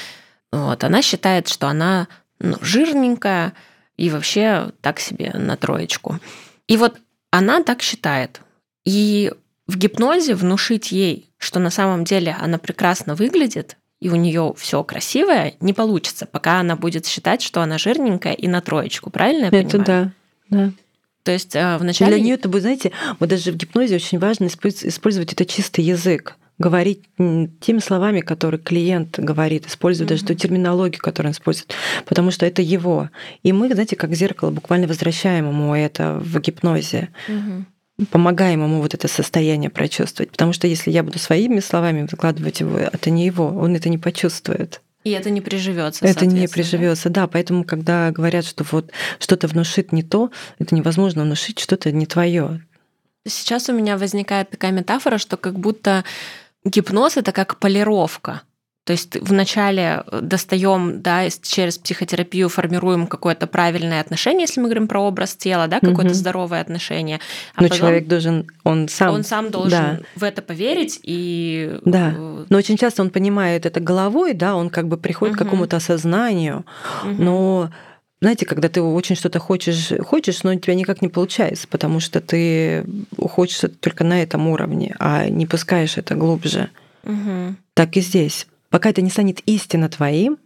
[0.51, 3.55] вот она считает, что она ну, жирненькая
[3.97, 6.19] и вообще так себе на троечку.
[6.67, 6.99] И вот
[7.31, 8.43] она так считает.
[8.85, 9.33] И
[9.67, 14.83] в гипнозе внушить ей, что на самом деле она прекрасно выглядит, и у нее все
[14.83, 19.61] красивое, не получится, пока она будет считать, что она жирненькая и на троечку, правильно я
[19.61, 20.13] Это понимаю?
[20.51, 20.73] да, да.
[21.23, 22.17] То есть э, вначале...
[22.17, 26.37] Для нее это будет, знаете, вот даже в гипнозе очень важно использовать это чистый язык
[26.59, 30.15] говорить теми словами, которые клиент говорит, использовать mm-hmm.
[30.15, 31.75] даже ту терминологию, которую он использует,
[32.07, 33.09] потому что это его.
[33.43, 37.09] И мы, знаете, как зеркало буквально возвращаем ему это в гипнозе.
[37.29, 37.65] Mm-hmm
[38.11, 40.31] помогаем ему вот это состояние прочувствовать.
[40.31, 43.99] Потому что если я буду своими словами выкладывать его, это не его, он это не
[43.99, 44.81] почувствует.
[45.05, 46.05] И это не приживется.
[46.07, 47.27] Это не приживется, да.
[47.27, 52.61] Поэтому, когда говорят, что вот что-то внушит не то, это невозможно внушить что-то не твое.
[53.27, 56.05] Сейчас у меня возникает такая метафора, что как будто
[56.65, 58.43] гипноз это как полировка.
[58.85, 64.89] То есть вначале э, достаем, да, через психотерапию формируем какое-то правильное отношение, если мы говорим
[64.89, 66.15] про образ тела, да, какое-то угу.
[66.15, 67.21] здоровое отношение.
[67.55, 69.15] А Но потом человек должен, он сам...
[69.15, 70.01] Он сам должен да.
[70.17, 71.79] в это поверить и...
[71.85, 72.13] Да.
[72.17, 75.43] Э, Но очень часто он понимает это головой, да, он как бы приходит угу.
[75.43, 76.65] к какому-то осознанию,
[77.05, 77.23] угу.
[77.23, 77.71] но
[78.21, 82.21] знаете, когда ты очень что-то хочешь, хочешь, но у тебя никак не получается, потому что
[82.21, 82.85] ты
[83.17, 86.71] хочешь это только на этом уровне, а не пускаешь это глубже.
[87.05, 87.57] Угу.
[87.75, 88.47] Так и здесь.
[88.73, 90.39] Пока это не станет истинно твоим,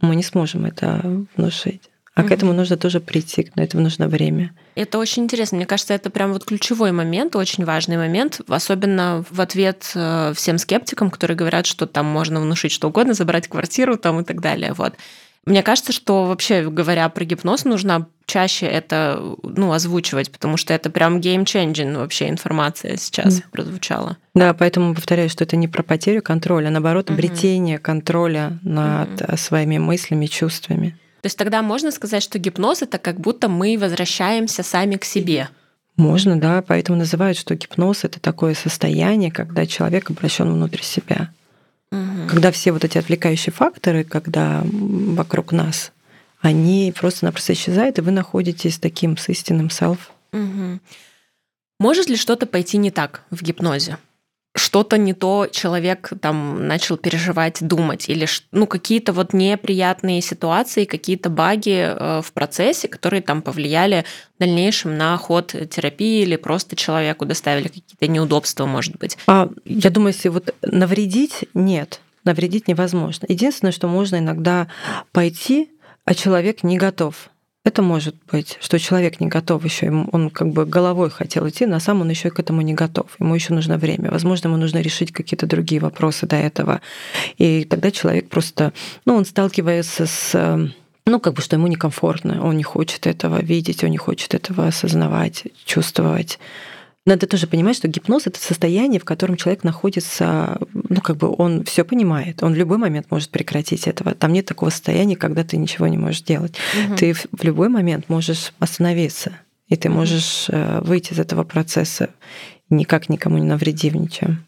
[0.00, 1.82] мы не сможем это внушить.
[2.14, 4.52] А mm к этому нужно тоже прийти, но этому нужно время.
[4.76, 5.56] Это очень интересно.
[5.56, 10.58] Мне кажется, это прям вот ключевой момент, очень важный момент, особенно в ответ э, всем
[10.58, 14.72] скептикам, которые говорят, что там можно внушить что угодно, забрать квартиру там и так далее.
[14.72, 14.94] Вот.
[15.46, 20.88] Мне кажется, что вообще говоря про гипноз, нужно чаще это ну, озвучивать, потому что это
[20.90, 23.44] прям game-changing вообще информация сейчас да.
[23.50, 24.16] прозвучала.
[24.34, 27.14] Да, поэтому повторяю, что это не про потерю контроля, а наоборот, угу.
[27.14, 29.36] обретение контроля над угу.
[29.36, 30.98] своими мыслями, чувствами.
[31.20, 35.48] То есть тогда можно сказать, что гипноз это как будто мы возвращаемся сами к себе.
[35.96, 41.30] Можно, да, поэтому называют, что гипноз это такое состояние, когда человек обращен внутрь себя.
[41.94, 42.28] Угу.
[42.28, 45.92] Когда все вот эти отвлекающие факторы, когда вокруг нас,
[46.40, 49.98] они просто-напросто исчезают, и вы находитесь таким с истинным self.
[50.32, 50.80] Угу.
[51.78, 53.98] Может ли что-то пойти не так в гипнозе?
[54.54, 61.28] Что-то не то человек там начал переживать, думать, или ну, какие-то вот неприятные ситуации, какие-то
[61.28, 64.04] баги э, в процессе, которые там повлияли
[64.36, 69.18] в дальнейшем на ход терапии или просто человеку доставили какие-то неудобства, может быть.
[69.26, 73.26] А, я думаю, если вот навредить, нет, навредить невозможно.
[73.28, 74.68] Единственное, что можно иногда
[75.10, 75.70] пойти,
[76.04, 77.30] а человек не готов
[77.64, 81.80] это может быть, что человек не готов еще, он как бы головой хотел идти, на
[81.80, 83.06] самом он еще к этому не готов.
[83.18, 84.10] Ему еще нужно время.
[84.10, 86.82] Возможно, ему нужно решить какие-то другие вопросы до этого.
[87.38, 88.74] И тогда человек просто,
[89.06, 90.70] ну, он сталкивается с
[91.06, 94.66] ну, как бы, что ему некомфортно, он не хочет этого видеть, он не хочет этого
[94.66, 96.38] осознавать, чувствовать.
[97.06, 101.64] Надо тоже понимать, что гипноз это состояние, в котором человек находится, ну как бы он
[101.64, 104.14] все понимает, он в любой момент может прекратить этого.
[104.14, 106.56] Там нет такого состояния, когда ты ничего не можешь делать.
[106.86, 106.96] Угу.
[106.96, 109.32] Ты в любой момент можешь остановиться,
[109.68, 110.86] и ты можешь угу.
[110.86, 112.08] выйти из этого процесса,
[112.70, 114.42] никак никому не навредив ничем.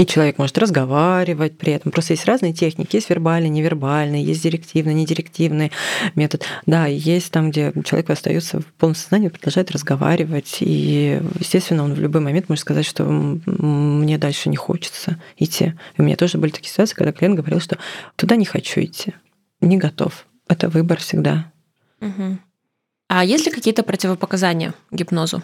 [0.00, 1.92] И человек может разговаривать при этом.
[1.92, 2.96] Просто есть разные техники.
[2.96, 5.72] Есть вербальный, невербальный, есть директивный, недирективный
[6.14, 6.42] метод.
[6.64, 10.56] Да, есть там, где человек остается в полном сознании, продолжает разговаривать.
[10.60, 15.74] И, естественно, он в любой момент может сказать, что мне дальше не хочется идти.
[15.98, 17.76] И у меня тоже были такие ситуации, когда клиент говорил, что
[18.16, 19.12] туда не хочу идти,
[19.60, 20.24] не готов.
[20.48, 21.52] Это выбор всегда.
[22.00, 22.38] Угу.
[23.08, 25.42] А есть ли какие-то противопоказания гипнозу?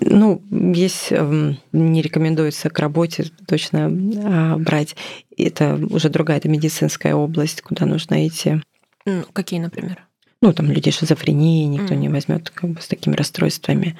[0.00, 4.96] Ну, есть эм, не рекомендуется к работе точно а, брать.
[5.36, 8.62] Это уже другая, это медицинская область, куда нужно идти.
[9.04, 10.06] Ну, какие, например?
[10.40, 11.98] Ну, там людей шизофрении никто mm.
[11.98, 13.98] не возьмет как бы с такими расстройствами.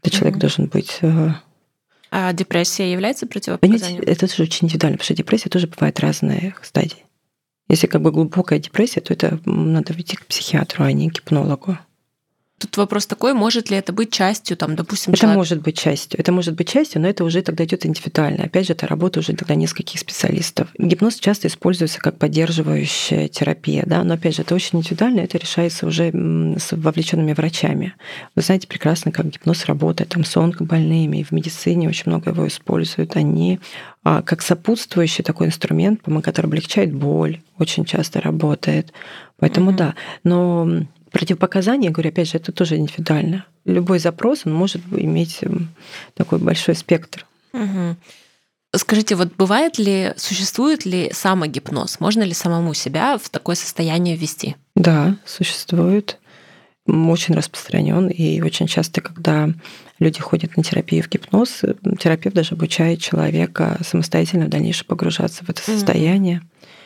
[0.00, 0.40] Это человек mm.
[0.40, 1.30] должен быть э,
[2.10, 4.02] а депрессия является противопоказанием?
[4.06, 7.04] Это тоже очень индивидуально, потому что депрессия тоже бывает разных стадий.
[7.68, 11.78] Если как бы глубокая депрессия, то это надо идти к психиатру, а не к гипнологу.
[12.58, 15.36] Тут вопрос такой, может ли это быть частью, там, допустим, Это человек...
[15.36, 16.18] может быть частью.
[16.18, 18.44] Это может быть частью, но это уже тогда идет индивидуально.
[18.44, 20.68] Опять же, это работа уже тогда нескольких специалистов.
[20.76, 25.86] Гипноз часто используется как поддерживающая терапия, да, но опять же, это очень индивидуально, это решается
[25.86, 26.10] уже
[26.58, 27.94] с вовлеченными врачами.
[28.34, 32.48] Вы знаете прекрасно, как гипноз работает там с онкобольными, и в медицине очень много его
[32.48, 33.16] используют.
[33.16, 33.60] Они
[34.02, 38.92] а, как сопутствующий такой инструмент, который облегчает боль, очень часто работает.
[39.38, 39.76] Поэтому mm-hmm.
[39.76, 39.94] да.
[40.24, 43.46] Но Противопоказания, говорю, опять же, это тоже индивидуально.
[43.64, 45.68] Любой запрос, он может иметь эм,
[46.14, 47.26] такой большой спектр.
[47.52, 47.96] Угу.
[48.76, 52.00] Скажите, вот бывает ли, существует ли самогипноз?
[52.00, 54.56] Можно ли самому себя в такое состояние ввести?
[54.74, 56.18] Да, существует.
[56.86, 58.08] Очень распространен.
[58.08, 59.48] И очень часто, когда
[59.98, 61.62] люди ходят на терапию в гипноз,
[61.98, 66.38] терапевт даже обучает человека самостоятельно в дальнейшем погружаться в это состояние.
[66.38, 66.77] mm а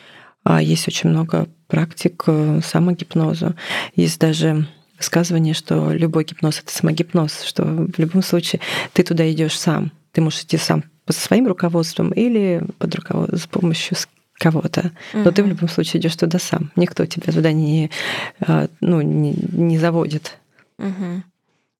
[0.45, 3.55] есть очень много практик э, самогипноза.
[3.95, 8.61] Есть даже высказывание, что любой гипноз это самогипноз, что в любом случае
[8.93, 9.91] ты туда идешь сам.
[10.11, 13.97] Ты можешь идти сам по своим руководством или под руководством с помощью
[14.37, 14.91] кого-то.
[15.13, 15.31] Но угу.
[15.31, 16.71] ты в любом случае идешь туда сам.
[16.75, 17.89] Никто тебя туда не,
[18.45, 20.37] э, ну, не, не заводит.
[20.77, 21.23] Угу.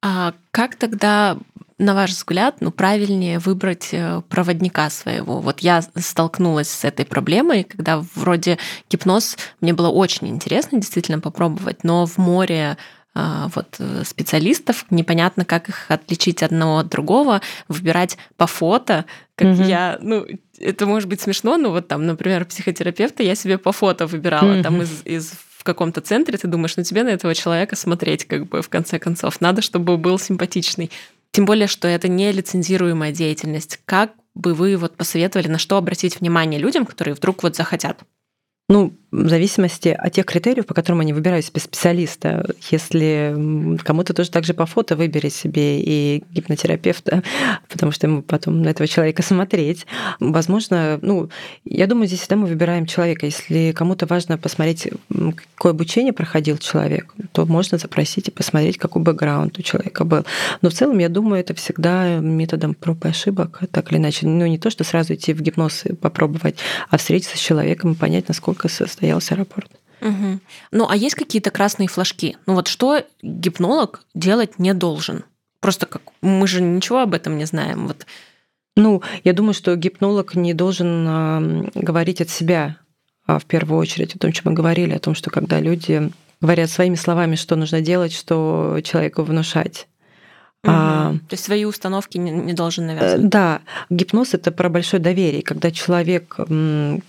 [0.01, 1.37] А как тогда
[1.77, 5.39] на ваш взгляд, ну, правильнее выбрать э, проводника своего?
[5.39, 8.57] Вот я столкнулась с этой проблемой, когда вроде
[8.89, 12.77] гипноз мне было очень интересно действительно попробовать, но в море
[13.15, 19.05] а, вот э, специалистов, непонятно, как их отличить одного от другого, выбирать по фото,
[19.35, 19.63] как угу.
[19.63, 20.25] я, ну,
[20.57, 24.63] это может быть смешно, но вот там, например, психотерапевта я себе по фото выбирала, угу.
[24.63, 25.33] там из, из
[25.63, 28.99] в каком-то центре, ты думаешь, ну тебе на этого человека смотреть, как бы, в конце
[28.99, 29.39] концов.
[29.39, 30.91] Надо, чтобы был симпатичный.
[31.33, 33.79] Тем более, что это не лицензируемая деятельность.
[33.85, 37.99] Как бы вы вот посоветовали, на что обратить внимание людям, которые вдруг вот захотят?
[38.69, 42.49] Ну, в зависимости от тех критериев, по которым они выбирают себе специалиста.
[42.71, 47.21] Если кому-то тоже так же по фото выбери себе и гипнотерапевта,
[47.69, 49.85] потому что ему потом на этого человека смотреть.
[50.19, 51.29] Возможно, ну,
[51.63, 53.27] я думаю, здесь всегда мы выбираем человека.
[53.27, 54.89] Если кому-то важно посмотреть,
[55.55, 60.25] какое обучение проходил человек, то можно запросить и посмотреть, какой бэкграунд у человека был.
[60.63, 64.25] Но в целом, я думаю, это всегда методом проб и ошибок, так или иначе.
[64.25, 66.57] Ну, не то, что сразу идти в гипноз и попробовать,
[66.89, 69.69] а встретиться с человеком и понять, насколько состояние состоялся рапорт.
[70.01, 70.39] Угу.
[70.71, 72.37] Ну, а есть какие-то красные флажки?
[72.45, 75.23] Ну вот что гипнолог делать не должен?
[75.59, 77.87] Просто как мы же ничего об этом не знаем.
[77.87, 78.05] Вот.
[78.75, 82.77] Ну, я думаю, что гипнолог не должен э, говорить от себя
[83.25, 86.11] а в первую очередь о том, чем мы говорили, о том, что когда люди
[86.41, 89.87] говорят своими словами, что нужно делать, что человеку внушать.
[90.63, 90.71] Угу.
[90.71, 93.27] А, То есть свои установки не, не должен навязывать.
[93.27, 96.37] Да, гипноз это про большое доверие, когда человек,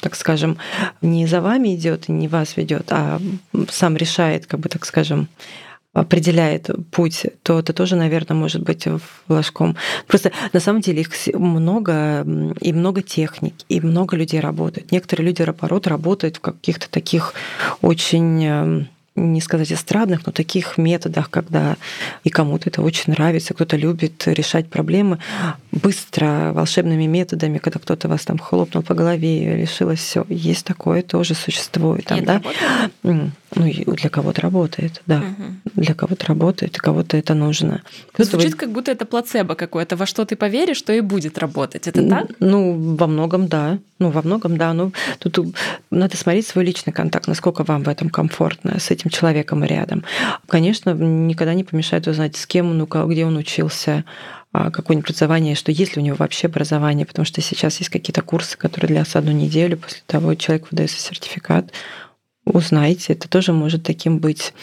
[0.01, 0.59] так скажем,
[1.03, 3.21] не за вами идет и не вас ведет, а
[3.71, 5.29] сам решает, как бы так скажем,
[5.93, 8.89] определяет путь, то это тоже, наверное, может быть
[9.29, 9.77] флажком.
[10.09, 12.27] Просто на самом деле их много,
[12.61, 14.91] и много техник, и много людей работают.
[14.91, 17.35] Некоторые люди, наоборот, работают в каких-то таких
[17.81, 21.77] очень не сказать эстрадных, но таких методах, когда
[22.25, 25.19] и кому-то это очень нравится, кто-то любит решать проблемы
[25.71, 30.25] быстро, волшебными методами, когда кто-то вас там хлопнул по голове и решилось все.
[30.29, 32.07] Есть такое, тоже существует.
[32.07, 32.43] Там, да?
[33.03, 35.19] Ну, для кого-то работает, да.
[35.19, 35.83] Угу.
[35.83, 37.83] Для кого-то работает, и кого-то это нужно.
[38.19, 38.57] Звучит, вы...
[38.57, 39.97] как будто это плацебо какое-то.
[39.97, 41.87] Во что ты поверишь, что и будет работать.
[41.87, 42.27] Это так?
[42.41, 43.79] Ну, во многом да.
[44.01, 44.73] Ну, во многом да.
[44.73, 45.57] Ну, тут
[45.91, 50.05] надо смотреть свой личный контакт, насколько вам в этом комфортно с этим человеком рядом.
[50.49, 54.05] Конечно, никогда не помешает узнать, с кем он, где он учился,
[54.53, 58.23] а, какое-нибудь образование, что есть ли у него вообще образование, потому что сейчас есть какие-то
[58.23, 61.73] курсы, которые длятся одну неделю, после того человек выдается сертификат,
[62.45, 64.55] узнайте, это тоже может таким быть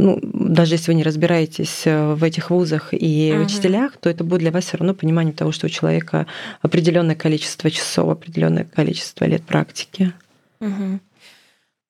[0.00, 3.44] ну, даже если вы не разбираетесь э, в этих вузах и угу.
[3.44, 6.26] учителях, то это будет для вас все равно понимание того, что у человека
[6.62, 10.14] определенное количество часов, определенное количество лет практики.
[10.60, 11.00] Угу.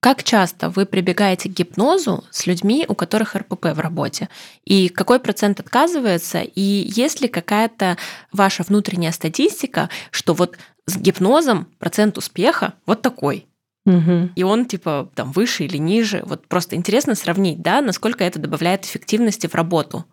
[0.01, 4.31] Как часто вы прибегаете к гипнозу с людьми, у которых РПП в работе?
[4.65, 6.41] И какой процент отказывается?
[6.41, 7.99] И есть ли какая-то
[8.33, 13.47] ваша внутренняя статистика, что вот с гипнозом процент успеха вот такой?
[13.85, 14.31] Угу.
[14.37, 16.23] И он типа там выше или ниже.
[16.25, 20.07] Вот просто интересно сравнить, да, насколько это добавляет эффективности в работу.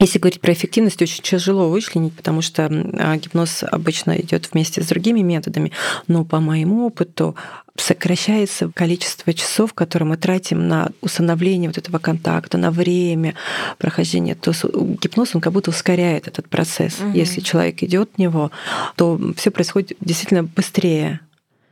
[0.00, 4.86] Если говорить про эффективность, очень тяжело вычленить, потому что а, гипноз обычно идет вместе с
[4.86, 5.72] другими методами.
[6.06, 7.34] Но по моему опыту
[7.80, 13.34] сокращается количество часов, которые мы тратим на установление вот этого контакта, на время
[13.78, 14.34] прохождения.
[14.34, 14.52] То
[15.00, 17.00] гипноз, он как будто ускоряет этот процесс.
[17.00, 17.16] Угу.
[17.16, 18.50] Если человек идет в него,
[18.96, 21.20] то все происходит действительно быстрее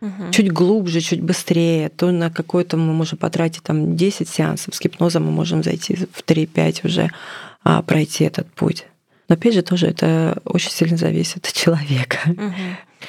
[0.01, 0.31] угу.
[0.31, 5.25] чуть глубже, чуть быстрее, то на какой-то мы можем потратить там 10 сеансов, с гипнозом
[5.25, 7.11] мы можем зайти в 3-5 уже,
[7.65, 8.87] а, пройти этот путь.
[9.29, 12.53] Но опять же, тоже это очень сильно зависит от человека, угу.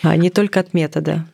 [0.01, 1.25] а не только от метода.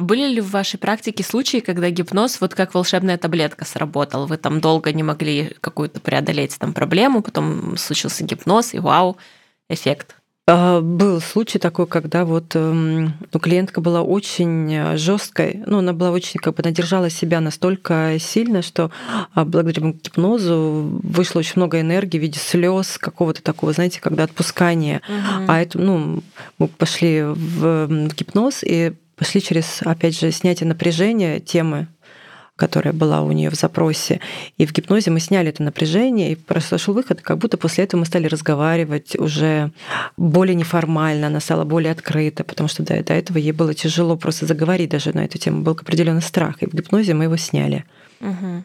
[0.00, 4.26] Были ли в вашей практике случаи, когда гипноз вот как волшебная таблетка сработал?
[4.26, 9.16] Вы там долго не могли какую-то преодолеть там проблему, потом случился гипноз, и вау,
[9.68, 10.16] эффект.
[10.46, 15.94] А, был случай такой, когда вот эм, ну, клиентка была очень э, жесткой, ну, она
[15.94, 18.90] была очень, как бы, она держала себя настолько сильно, что
[19.32, 25.00] а, благодаря гипнозу вышло очень много энергии в виде слез, какого-то такого, знаете, когда отпускание.
[25.08, 25.44] Угу.
[25.48, 26.22] А это, ну,
[26.58, 31.88] мы пошли в гипноз и пошли через, опять же, снятие напряжения темы
[32.56, 34.20] которая была у нее в запросе.
[34.58, 38.06] И в гипнозе мы сняли это напряжение, и произошел выход, как будто после этого мы
[38.06, 39.72] стали разговаривать уже
[40.16, 44.46] более неформально, она стала более открыта, потому что до, до этого ей было тяжело просто
[44.46, 45.62] заговорить даже на эту тему.
[45.62, 47.84] Был определенный страх, и в гипнозе мы его сняли.
[48.20, 48.64] Угу.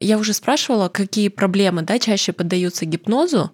[0.00, 3.50] Я уже спрашивала, какие проблемы да, чаще поддаются гипнозу,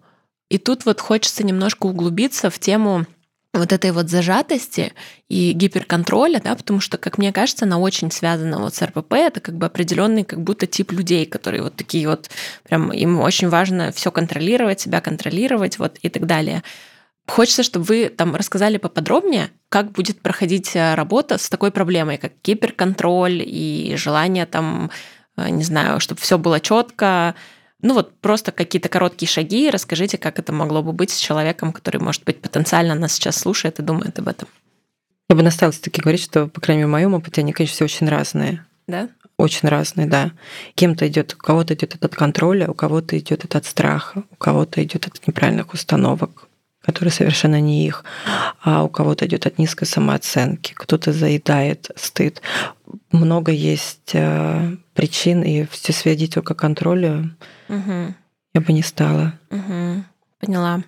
[0.48, 3.06] и тут вот хочется немножко углубиться в тему
[3.54, 4.94] вот этой вот зажатости
[5.28, 9.40] и гиперконтроля, да, потому что, как мне кажется, она очень связана вот с РПП, это
[9.40, 12.30] как бы определенный как будто тип людей, которые вот такие вот,
[12.64, 16.62] прям им очень важно все контролировать, себя контролировать, вот и так далее.
[17.28, 22.32] Хочется, чтобы вы там рассказали поподробнее, как будет проходить э, работа с такой проблемой, как
[22.42, 24.90] гиперконтроль и желание там,
[25.36, 27.34] э, не знаю, чтобы все было четко,
[27.82, 32.00] Ну вот просто какие-то короткие шаги, расскажите, как это могло бы быть с человеком, который,
[32.00, 34.48] может быть, потенциально нас сейчас слушает и думает об этом.
[35.28, 37.84] Я бы настаивалась таки говорить, что, по крайней мере, в моем опыте они, конечно, все
[37.84, 38.64] очень разные.
[38.86, 39.08] Да?
[39.36, 40.30] Очень разные, да.
[40.74, 44.36] Кем-то идет, у кого-то идет это от контроля, у кого-то идет это от страха, у
[44.36, 46.48] кого-то идет от неправильных установок,
[46.82, 48.04] которые совершенно не их,
[48.62, 52.42] а у кого-то идет от низкой самооценки, кто-то заедает стыд.
[53.10, 57.34] Много есть э, причин, и все сводить только к контролю
[57.68, 58.14] угу.
[58.54, 59.34] я бы не стала.
[59.50, 60.04] Угу.
[60.40, 60.82] Поняла.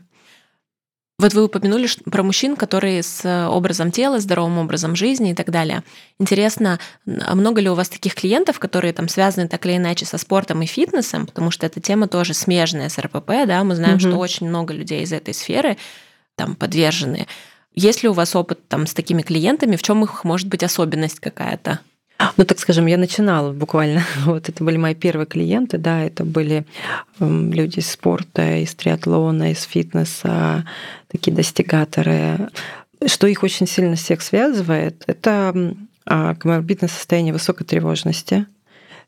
[1.17, 5.85] Вот вы упомянули про мужчин, которые с образом тела, здоровым образом жизни и так далее.
[6.19, 10.19] Интересно, а много ли у вас таких клиентов, которые там связаны так или иначе со
[10.19, 14.01] спортом и фитнесом, потому что эта тема тоже смежная с РПП, да, мы знаем, угу.
[14.01, 15.77] что очень много людей из этой сферы
[16.35, 17.29] там подвержены.
[17.75, 21.21] Есть ли у вас опыт там с такими клиентами, в чем их может быть особенность
[21.21, 21.81] какая-то?
[22.37, 24.03] Ну, так скажем, я начинала буквально.
[24.25, 26.65] Вот это были мои первые клиенты, да, это были
[27.21, 30.65] эм, люди из спорта, из триатлона, из фитнеса,
[31.09, 32.49] такие достигаторы.
[33.07, 35.75] Что их очень сильно всех связывает, это
[36.07, 38.47] а, коморбидное состояние высокой тревожности.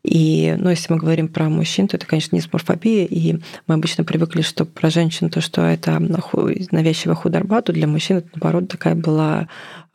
[0.03, 4.43] И, ну, если мы говорим про мужчин, то это, конечно, дисморфобия, и мы обычно привыкли,
[4.43, 9.49] что про женщин то, что это навязчивая худорба, то для мужчин это, наоборот, такая была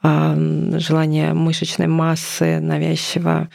[0.04, 3.50] желание мышечной массы навязчиво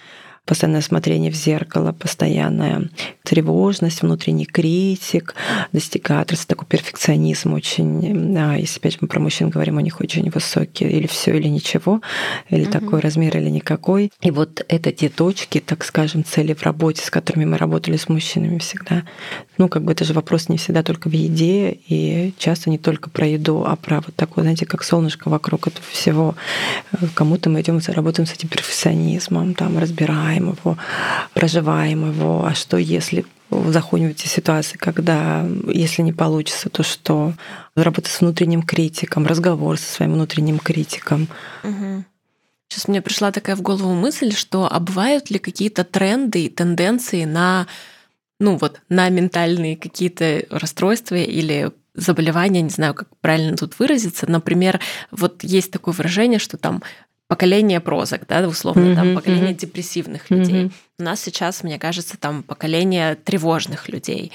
[0.47, 2.89] постоянное смотрение в зеркало, постоянная
[3.25, 5.35] тревожность, внутренний критик,
[5.73, 8.33] достигаторство, такой перфекционизм очень.
[8.33, 12.01] Да, если опять мы про мужчин говорим, у них очень высокие, или все, или ничего,
[12.49, 12.71] или угу.
[12.71, 14.13] такой размер, или никакой.
[14.23, 18.09] И вот это те точки, так скажем, цели в работе, с которыми мы работали с
[18.09, 19.03] мужчинами всегда.
[19.59, 23.11] Ну, как бы это же вопрос не всегда только в еде, и часто не только
[23.11, 26.37] про еду, а про вот такое, знаете, как солнышко вокруг этого всего.
[27.15, 30.79] Кому-то мы идем и работаем с этим перфекционизмом, там разбираем переживаем его,
[31.35, 37.33] проживаем его, а что если эти ситуации, когда, если не получится, то что?
[37.77, 41.29] Работа с внутренним критиком, разговор со своим внутренним критиком.
[41.63, 42.05] Угу.
[42.69, 47.67] Сейчас мне пришла такая в голову мысль, что а бывают ли какие-то тренды тенденции на,
[48.41, 54.29] ну вот, на ментальные какие-то расстройства или заболевания, не знаю, как правильно тут выразиться.
[54.29, 54.81] Например,
[55.13, 56.83] вот есть такое выражение, что там
[57.29, 59.59] поколение прозок, да, условно, mm-hmm, там поколение mm-hmm.
[59.59, 60.65] депрессивных людей.
[60.65, 60.73] Mm-hmm.
[60.99, 64.33] У нас сейчас, мне кажется, там поколение тревожных людей.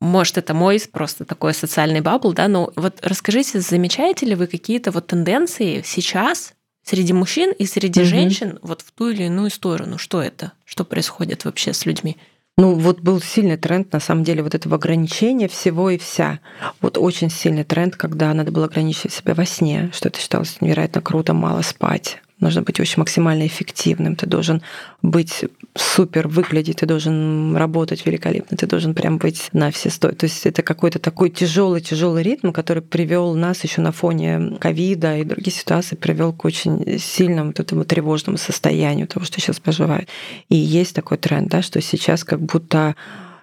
[0.00, 4.90] Может, это мой просто такой социальный бабл, да, но вот расскажите, замечаете ли вы какие-то
[4.90, 8.04] вот тенденции сейчас среди мужчин и среди mm-hmm.
[8.04, 9.98] женщин вот в ту или иную сторону?
[9.98, 10.52] Что это?
[10.64, 12.16] Что происходит вообще с людьми?
[12.56, 16.40] Ну, вот был сильный тренд, на самом деле, вот этого ограничения всего и вся.
[16.82, 21.00] Вот очень сильный тренд, когда надо было ограничивать себя во сне, что это считалось невероятно
[21.00, 24.62] круто, мало спать, нужно быть очень максимально эффективным, ты должен
[25.02, 25.44] быть
[25.76, 30.10] супер выглядеть, ты должен работать великолепно, ты должен прям быть на все сто.
[30.10, 35.18] То есть это какой-то такой тяжелый тяжелый ритм, который привел нас еще на фоне ковида
[35.18, 40.08] и других ситуаций, привел к очень сильному вот этому тревожному состоянию того, что сейчас проживает.
[40.48, 42.94] И есть такой тренд, да, что сейчас как будто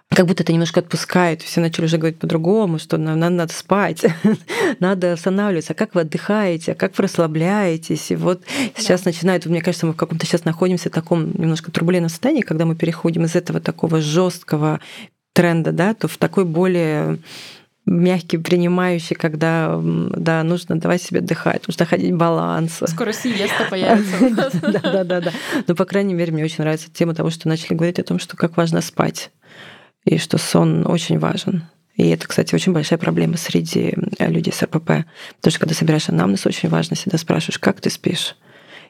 [0.09, 1.41] как будто это немножко отпускает.
[1.41, 4.05] Все начали уже говорить по-другому, что нам, нам надо спать,
[4.79, 5.73] надо останавливаться.
[5.73, 8.11] А как вы отдыхаете, а как вы расслабляетесь?
[8.11, 8.43] И вот
[8.75, 9.09] сейчас да.
[9.09, 12.75] начинает, мне кажется, мы в каком-то сейчас находимся в таком немножко турбулентном состоянии, когда мы
[12.75, 14.79] переходим из этого такого жесткого
[15.33, 17.19] тренда, да, то в такой более
[17.85, 22.81] мягкий, принимающий, когда да, нужно давать себе отдыхать, нужно ходить баланс.
[22.87, 24.51] Скоро сиеста появится.
[24.61, 25.31] Да, да, да, да.
[25.67, 28.35] Но, по крайней мере, мне очень нравится тема того, что начали говорить о том, что
[28.35, 29.31] как важно спать
[30.07, 31.65] и что сон очень важен.
[31.95, 35.05] И это, кстати, очень большая проблема среди э, людей с РПП.
[35.37, 38.35] Потому что когда собираешь анамнез, очень важно всегда спрашиваешь, как ты спишь.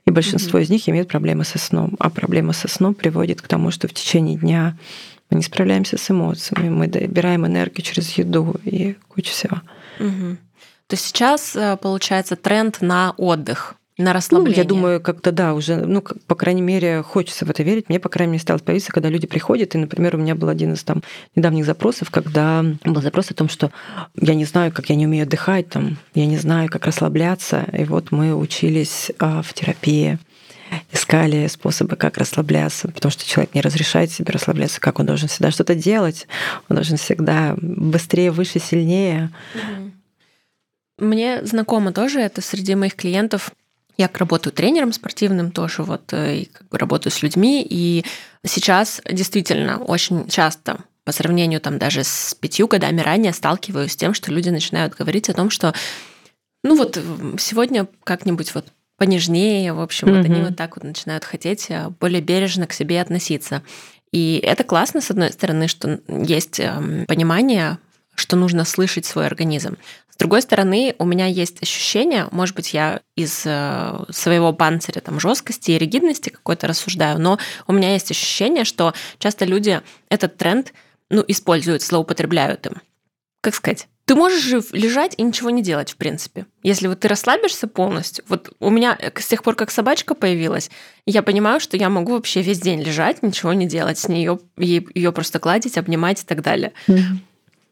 [0.06, 0.64] И большинство mm-hmm.
[0.64, 1.96] из них имеют проблемы со сном.
[2.00, 4.78] А проблема со сном приводит к тому, что в течение дня
[5.30, 9.62] мы не справляемся с эмоциями, мы добираем энергию через еду и кучу всего.
[10.00, 10.38] Угу.
[10.88, 14.58] То есть сейчас э, получается тренд на отдых на расслабление.
[14.58, 17.90] Ну, я думаю, как-то да, уже, ну, по крайней мере, хочется в это верить.
[17.90, 20.74] Мне, по крайней мере, стало появиться, когда люди приходят, и, например, у меня был один
[20.74, 21.02] из там
[21.36, 23.72] недавних запросов, когда был запрос о том, что
[24.16, 27.86] я не знаю, как я не умею отдыхать, там, я не знаю, как расслабляться, и
[27.86, 30.20] вот мы учились а, в терапии
[30.92, 35.50] искали способы, как расслабляться, потому что человек не разрешает себе расслабляться, как он должен всегда
[35.50, 36.28] что-то делать,
[36.68, 39.32] он должен всегда быстрее, выше, сильнее.
[40.98, 43.52] Мне знакомо тоже это среди моих клиентов
[43.98, 48.06] я работаю тренером спортивным тоже, вот, э, и как бы работаю с людьми, и
[48.46, 54.14] сейчас действительно очень часто по сравнению там даже с пятью годами ранее сталкиваюсь с тем,
[54.14, 55.74] что люди начинают говорить о том, что
[56.64, 57.00] ну вот
[57.40, 58.66] сегодня как-нибудь вот
[58.98, 60.18] понежнее, в общем, mm-hmm.
[60.18, 63.64] вот они вот так вот начинают хотеть э, более бережно к себе относиться.
[64.12, 67.78] И это классно, с одной стороны, что есть эм, понимание,
[68.16, 69.78] что нужно слышать свой организм.
[70.18, 75.20] С другой стороны, у меня есть ощущение, может быть, я из э, своего панциря там
[75.20, 77.38] жесткости и ригидности какой-то рассуждаю, но
[77.68, 80.74] у меня есть ощущение, что часто люди этот тренд
[81.12, 82.82] ну, используют, злоупотребляют им.
[83.42, 83.88] Как сказать?
[84.06, 86.48] Ты можешь же лежать и ничего не делать, в принципе.
[86.64, 90.72] Если вот ты расслабишься полностью, вот у меня с тех пор, как собачка появилась,
[91.06, 95.12] я понимаю, что я могу вообще весь день лежать, ничего не делать с нее, ее
[95.12, 96.74] просто гладить, обнимать и так далее.
[96.88, 97.18] Mm-hmm.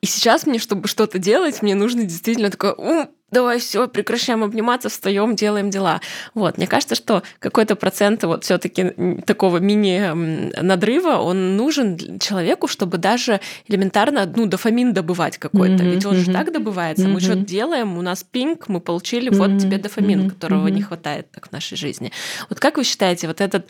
[0.02, 5.36] И сейчас мне, чтобы что-то делать, мне нужно действительно такое, давай все, прекращаем обниматься, встаем,
[5.36, 6.00] делаем дела.
[6.34, 8.94] Вот, мне кажется, что какой-то процент вот все-таки
[9.26, 15.84] такого мини-надрыва, он нужен человеку, чтобы даже элементарно, ну, дофамин добывать какой-то.
[15.84, 16.26] Mm-hmm, Ведь он mm-hmm.
[16.26, 17.06] же так добывается.
[17.06, 17.12] Mm-hmm.
[17.12, 19.38] Мы что-то делаем, у нас пинг, мы получили, mm-hmm.
[19.38, 20.30] вот тебе дофамин, mm-hmm.
[20.30, 20.72] которого mm-hmm.
[20.72, 22.12] не хватает так в нашей жизни.
[22.50, 23.68] Вот как вы считаете, вот этот,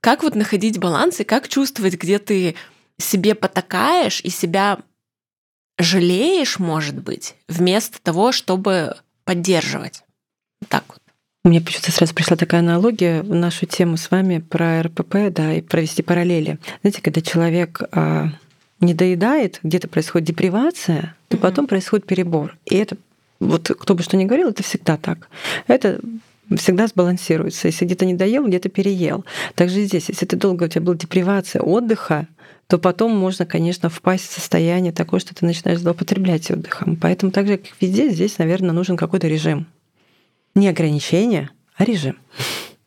[0.00, 2.54] как вот находить баланс и как чувствовать, где ты
[2.98, 4.78] себе потакаешь и себя
[5.78, 10.02] жалеешь, может быть, вместо того, чтобы поддерживать.
[10.68, 11.00] Так вот.
[11.44, 15.60] Мне почему-то сразу пришла такая аналогия в нашу тему с вами про РПП, да, и
[15.60, 16.58] провести параллели.
[16.80, 18.30] Знаете, когда человек а,
[18.80, 21.40] не доедает, где-то происходит депривация, то mm-hmm.
[21.40, 22.56] потом происходит перебор.
[22.64, 22.96] И это,
[23.38, 25.28] вот кто бы что ни говорил, это всегда так.
[25.68, 26.00] Это
[26.56, 27.68] всегда сбалансируется.
[27.68, 29.24] Если где-то не доел, где-то переел.
[29.54, 32.28] Также здесь, если ты долго у тебя была депривация отдыха,
[32.66, 36.96] то потом можно, конечно, впасть в состояние такое, что ты начинаешь злоупотреблять отдыхом.
[36.96, 39.66] Поэтому так же, как везде, здесь, наверное, нужен какой-то режим.
[40.54, 42.16] Не ограничение, а режим.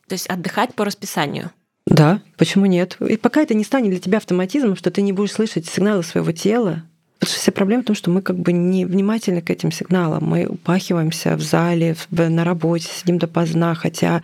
[0.08, 1.50] То есть отдыхать по расписанию.
[1.86, 2.96] Да, почему нет?
[3.00, 6.32] И пока это не станет для тебя автоматизмом, что ты не будешь слышать сигналы своего
[6.32, 6.84] тела,
[7.20, 10.24] Потому что вся проблема в том, что мы как бы не внимательны к этим сигналам.
[10.24, 14.22] Мы упахиваемся в зале, на работе, сидим допоздна, хотя,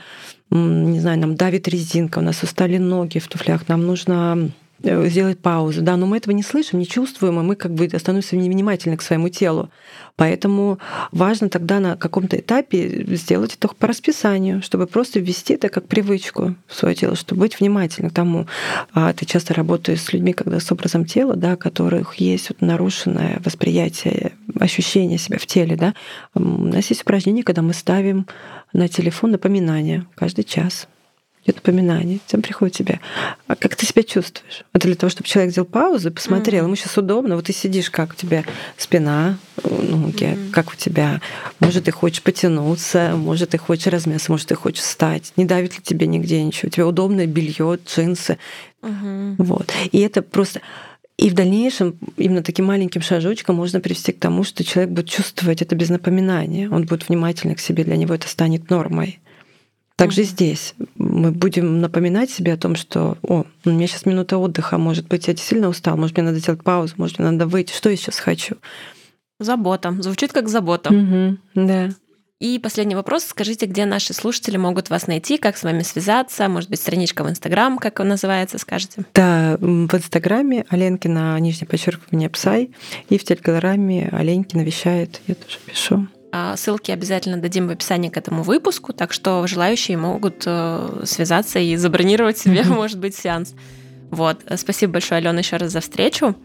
[0.50, 4.50] не знаю, нам давит резинка, у нас устали ноги в туфлях, нам нужно
[5.06, 8.36] сделать паузу, да, но мы этого не слышим, не чувствуем, и мы как бы становимся
[8.36, 9.70] невнимательны к своему телу.
[10.16, 10.78] Поэтому
[11.12, 16.54] важно тогда на каком-то этапе сделать это по расписанию, чтобы просто ввести это как привычку
[16.66, 18.46] в свое тело, чтобы быть внимательным к тому.
[18.92, 22.62] А ты часто работаешь с людьми, когда с образом тела, да, у которых есть вот
[22.62, 25.76] нарушенное восприятие, ощущение себя в теле.
[25.76, 25.94] Да.
[26.34, 28.26] У нас есть упражнение, когда мы ставим
[28.72, 30.88] на телефон напоминание каждый час
[31.46, 33.00] идет напоминание, тем приходит тебе.
[33.46, 34.64] А как ты себя чувствуешь?
[34.72, 36.64] Это для того, чтобы человек сделал паузу и посмотрел.
[36.64, 36.66] Mm-hmm.
[36.66, 37.36] Ему сейчас удобно.
[37.36, 38.44] Вот ты сидишь, как у тебя
[38.76, 40.50] спина, ноги, mm-hmm.
[40.50, 41.20] как у тебя.
[41.60, 45.32] Может, ты хочешь потянуться, может, ты хочешь размяться, может, ты хочешь встать.
[45.36, 46.68] Не давит ли тебе нигде ничего?
[46.68, 48.38] У тебя удобное белье, джинсы.
[48.82, 49.36] Mm-hmm.
[49.38, 49.72] Вот.
[49.92, 50.60] И это просто...
[51.18, 55.62] И в дальнейшем именно таким маленьким шажочком можно привести к тому, что человек будет чувствовать
[55.62, 56.68] это без напоминания.
[56.68, 59.18] Он будет внимательный к себе, для него это станет нормой.
[59.96, 60.24] Также mm-hmm.
[60.24, 65.08] здесь мы будем напоминать себе о том, что, о, у меня сейчас минута отдыха, может
[65.08, 67.96] быть, я сильно устал, может, мне надо сделать паузу, может, мне надо выйти, что я
[67.96, 68.56] сейчас хочу.
[69.40, 69.96] Забота.
[70.00, 70.90] Звучит как забота.
[70.90, 71.38] Mm-hmm.
[71.54, 71.90] Да.
[72.38, 73.24] И последний вопрос.
[73.24, 76.46] Скажите, где наши слушатели могут вас найти, как с вами связаться?
[76.48, 79.06] Может быть, страничка в Инстаграм, как он называется, скажете?
[79.14, 82.72] Да, в Инстаграме Оленкина, нижнее подчеркивание, Псай,
[83.08, 86.08] и в Телеграме Оленкина вещает, я тоже пишу.
[86.38, 91.58] А, ссылки обязательно дадим в описании к этому выпуску, так что желающие могут э, связаться
[91.58, 93.54] и забронировать себе, может быть, сеанс.
[94.10, 94.40] Вот.
[94.56, 96.36] Спасибо большое, Алена, еще раз за встречу.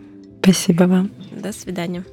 [0.41, 1.11] Спасибо вам.
[1.31, 2.05] До свидания.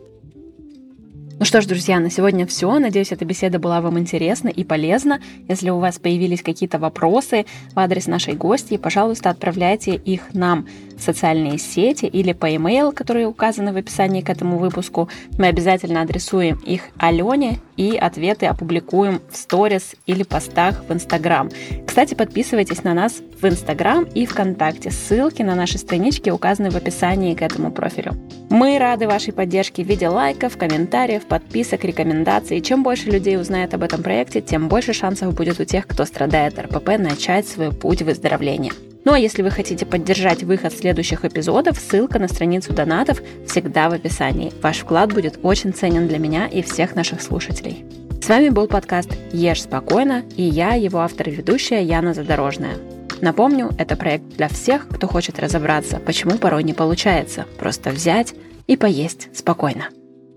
[1.38, 2.76] Ну что ж, друзья, на сегодня все.
[2.80, 5.20] Надеюсь, эта беседа была вам интересна и полезна.
[5.46, 10.66] Если у вас появились какие-то вопросы в адрес нашей гости, пожалуйста, отправляйте их нам
[10.98, 15.08] социальные сети или по e-mail, которые указаны в описании к этому выпуску.
[15.38, 21.50] Мы обязательно адресуем их Алене и ответы опубликуем в сторис или постах в Инстаграм.
[21.86, 24.90] Кстати, подписывайтесь на нас в Инстаграм и ВКонтакте.
[24.90, 28.16] Ссылки на наши странички указаны в описании к этому профилю.
[28.50, 32.60] Мы рады вашей поддержке в виде лайков, комментариев, подписок, рекомендаций.
[32.60, 36.58] Чем больше людей узнает об этом проекте, тем больше шансов будет у тех, кто страдает
[36.58, 38.72] РПП, начать свой путь выздоровления.
[39.08, 43.94] Ну а если вы хотите поддержать выход следующих эпизодов, ссылка на страницу донатов всегда в
[43.94, 44.52] описании.
[44.60, 47.86] Ваш вклад будет очень ценен для меня и всех наших слушателей.
[48.22, 52.74] С вами был подкаст «Ешь спокойно» и я, его автор и ведущая Яна Задорожная.
[53.22, 58.34] Напомню, это проект для всех, кто хочет разобраться, почему порой не получается просто взять
[58.66, 59.88] и поесть спокойно.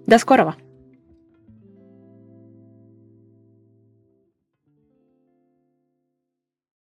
[0.08, 0.56] До скорого!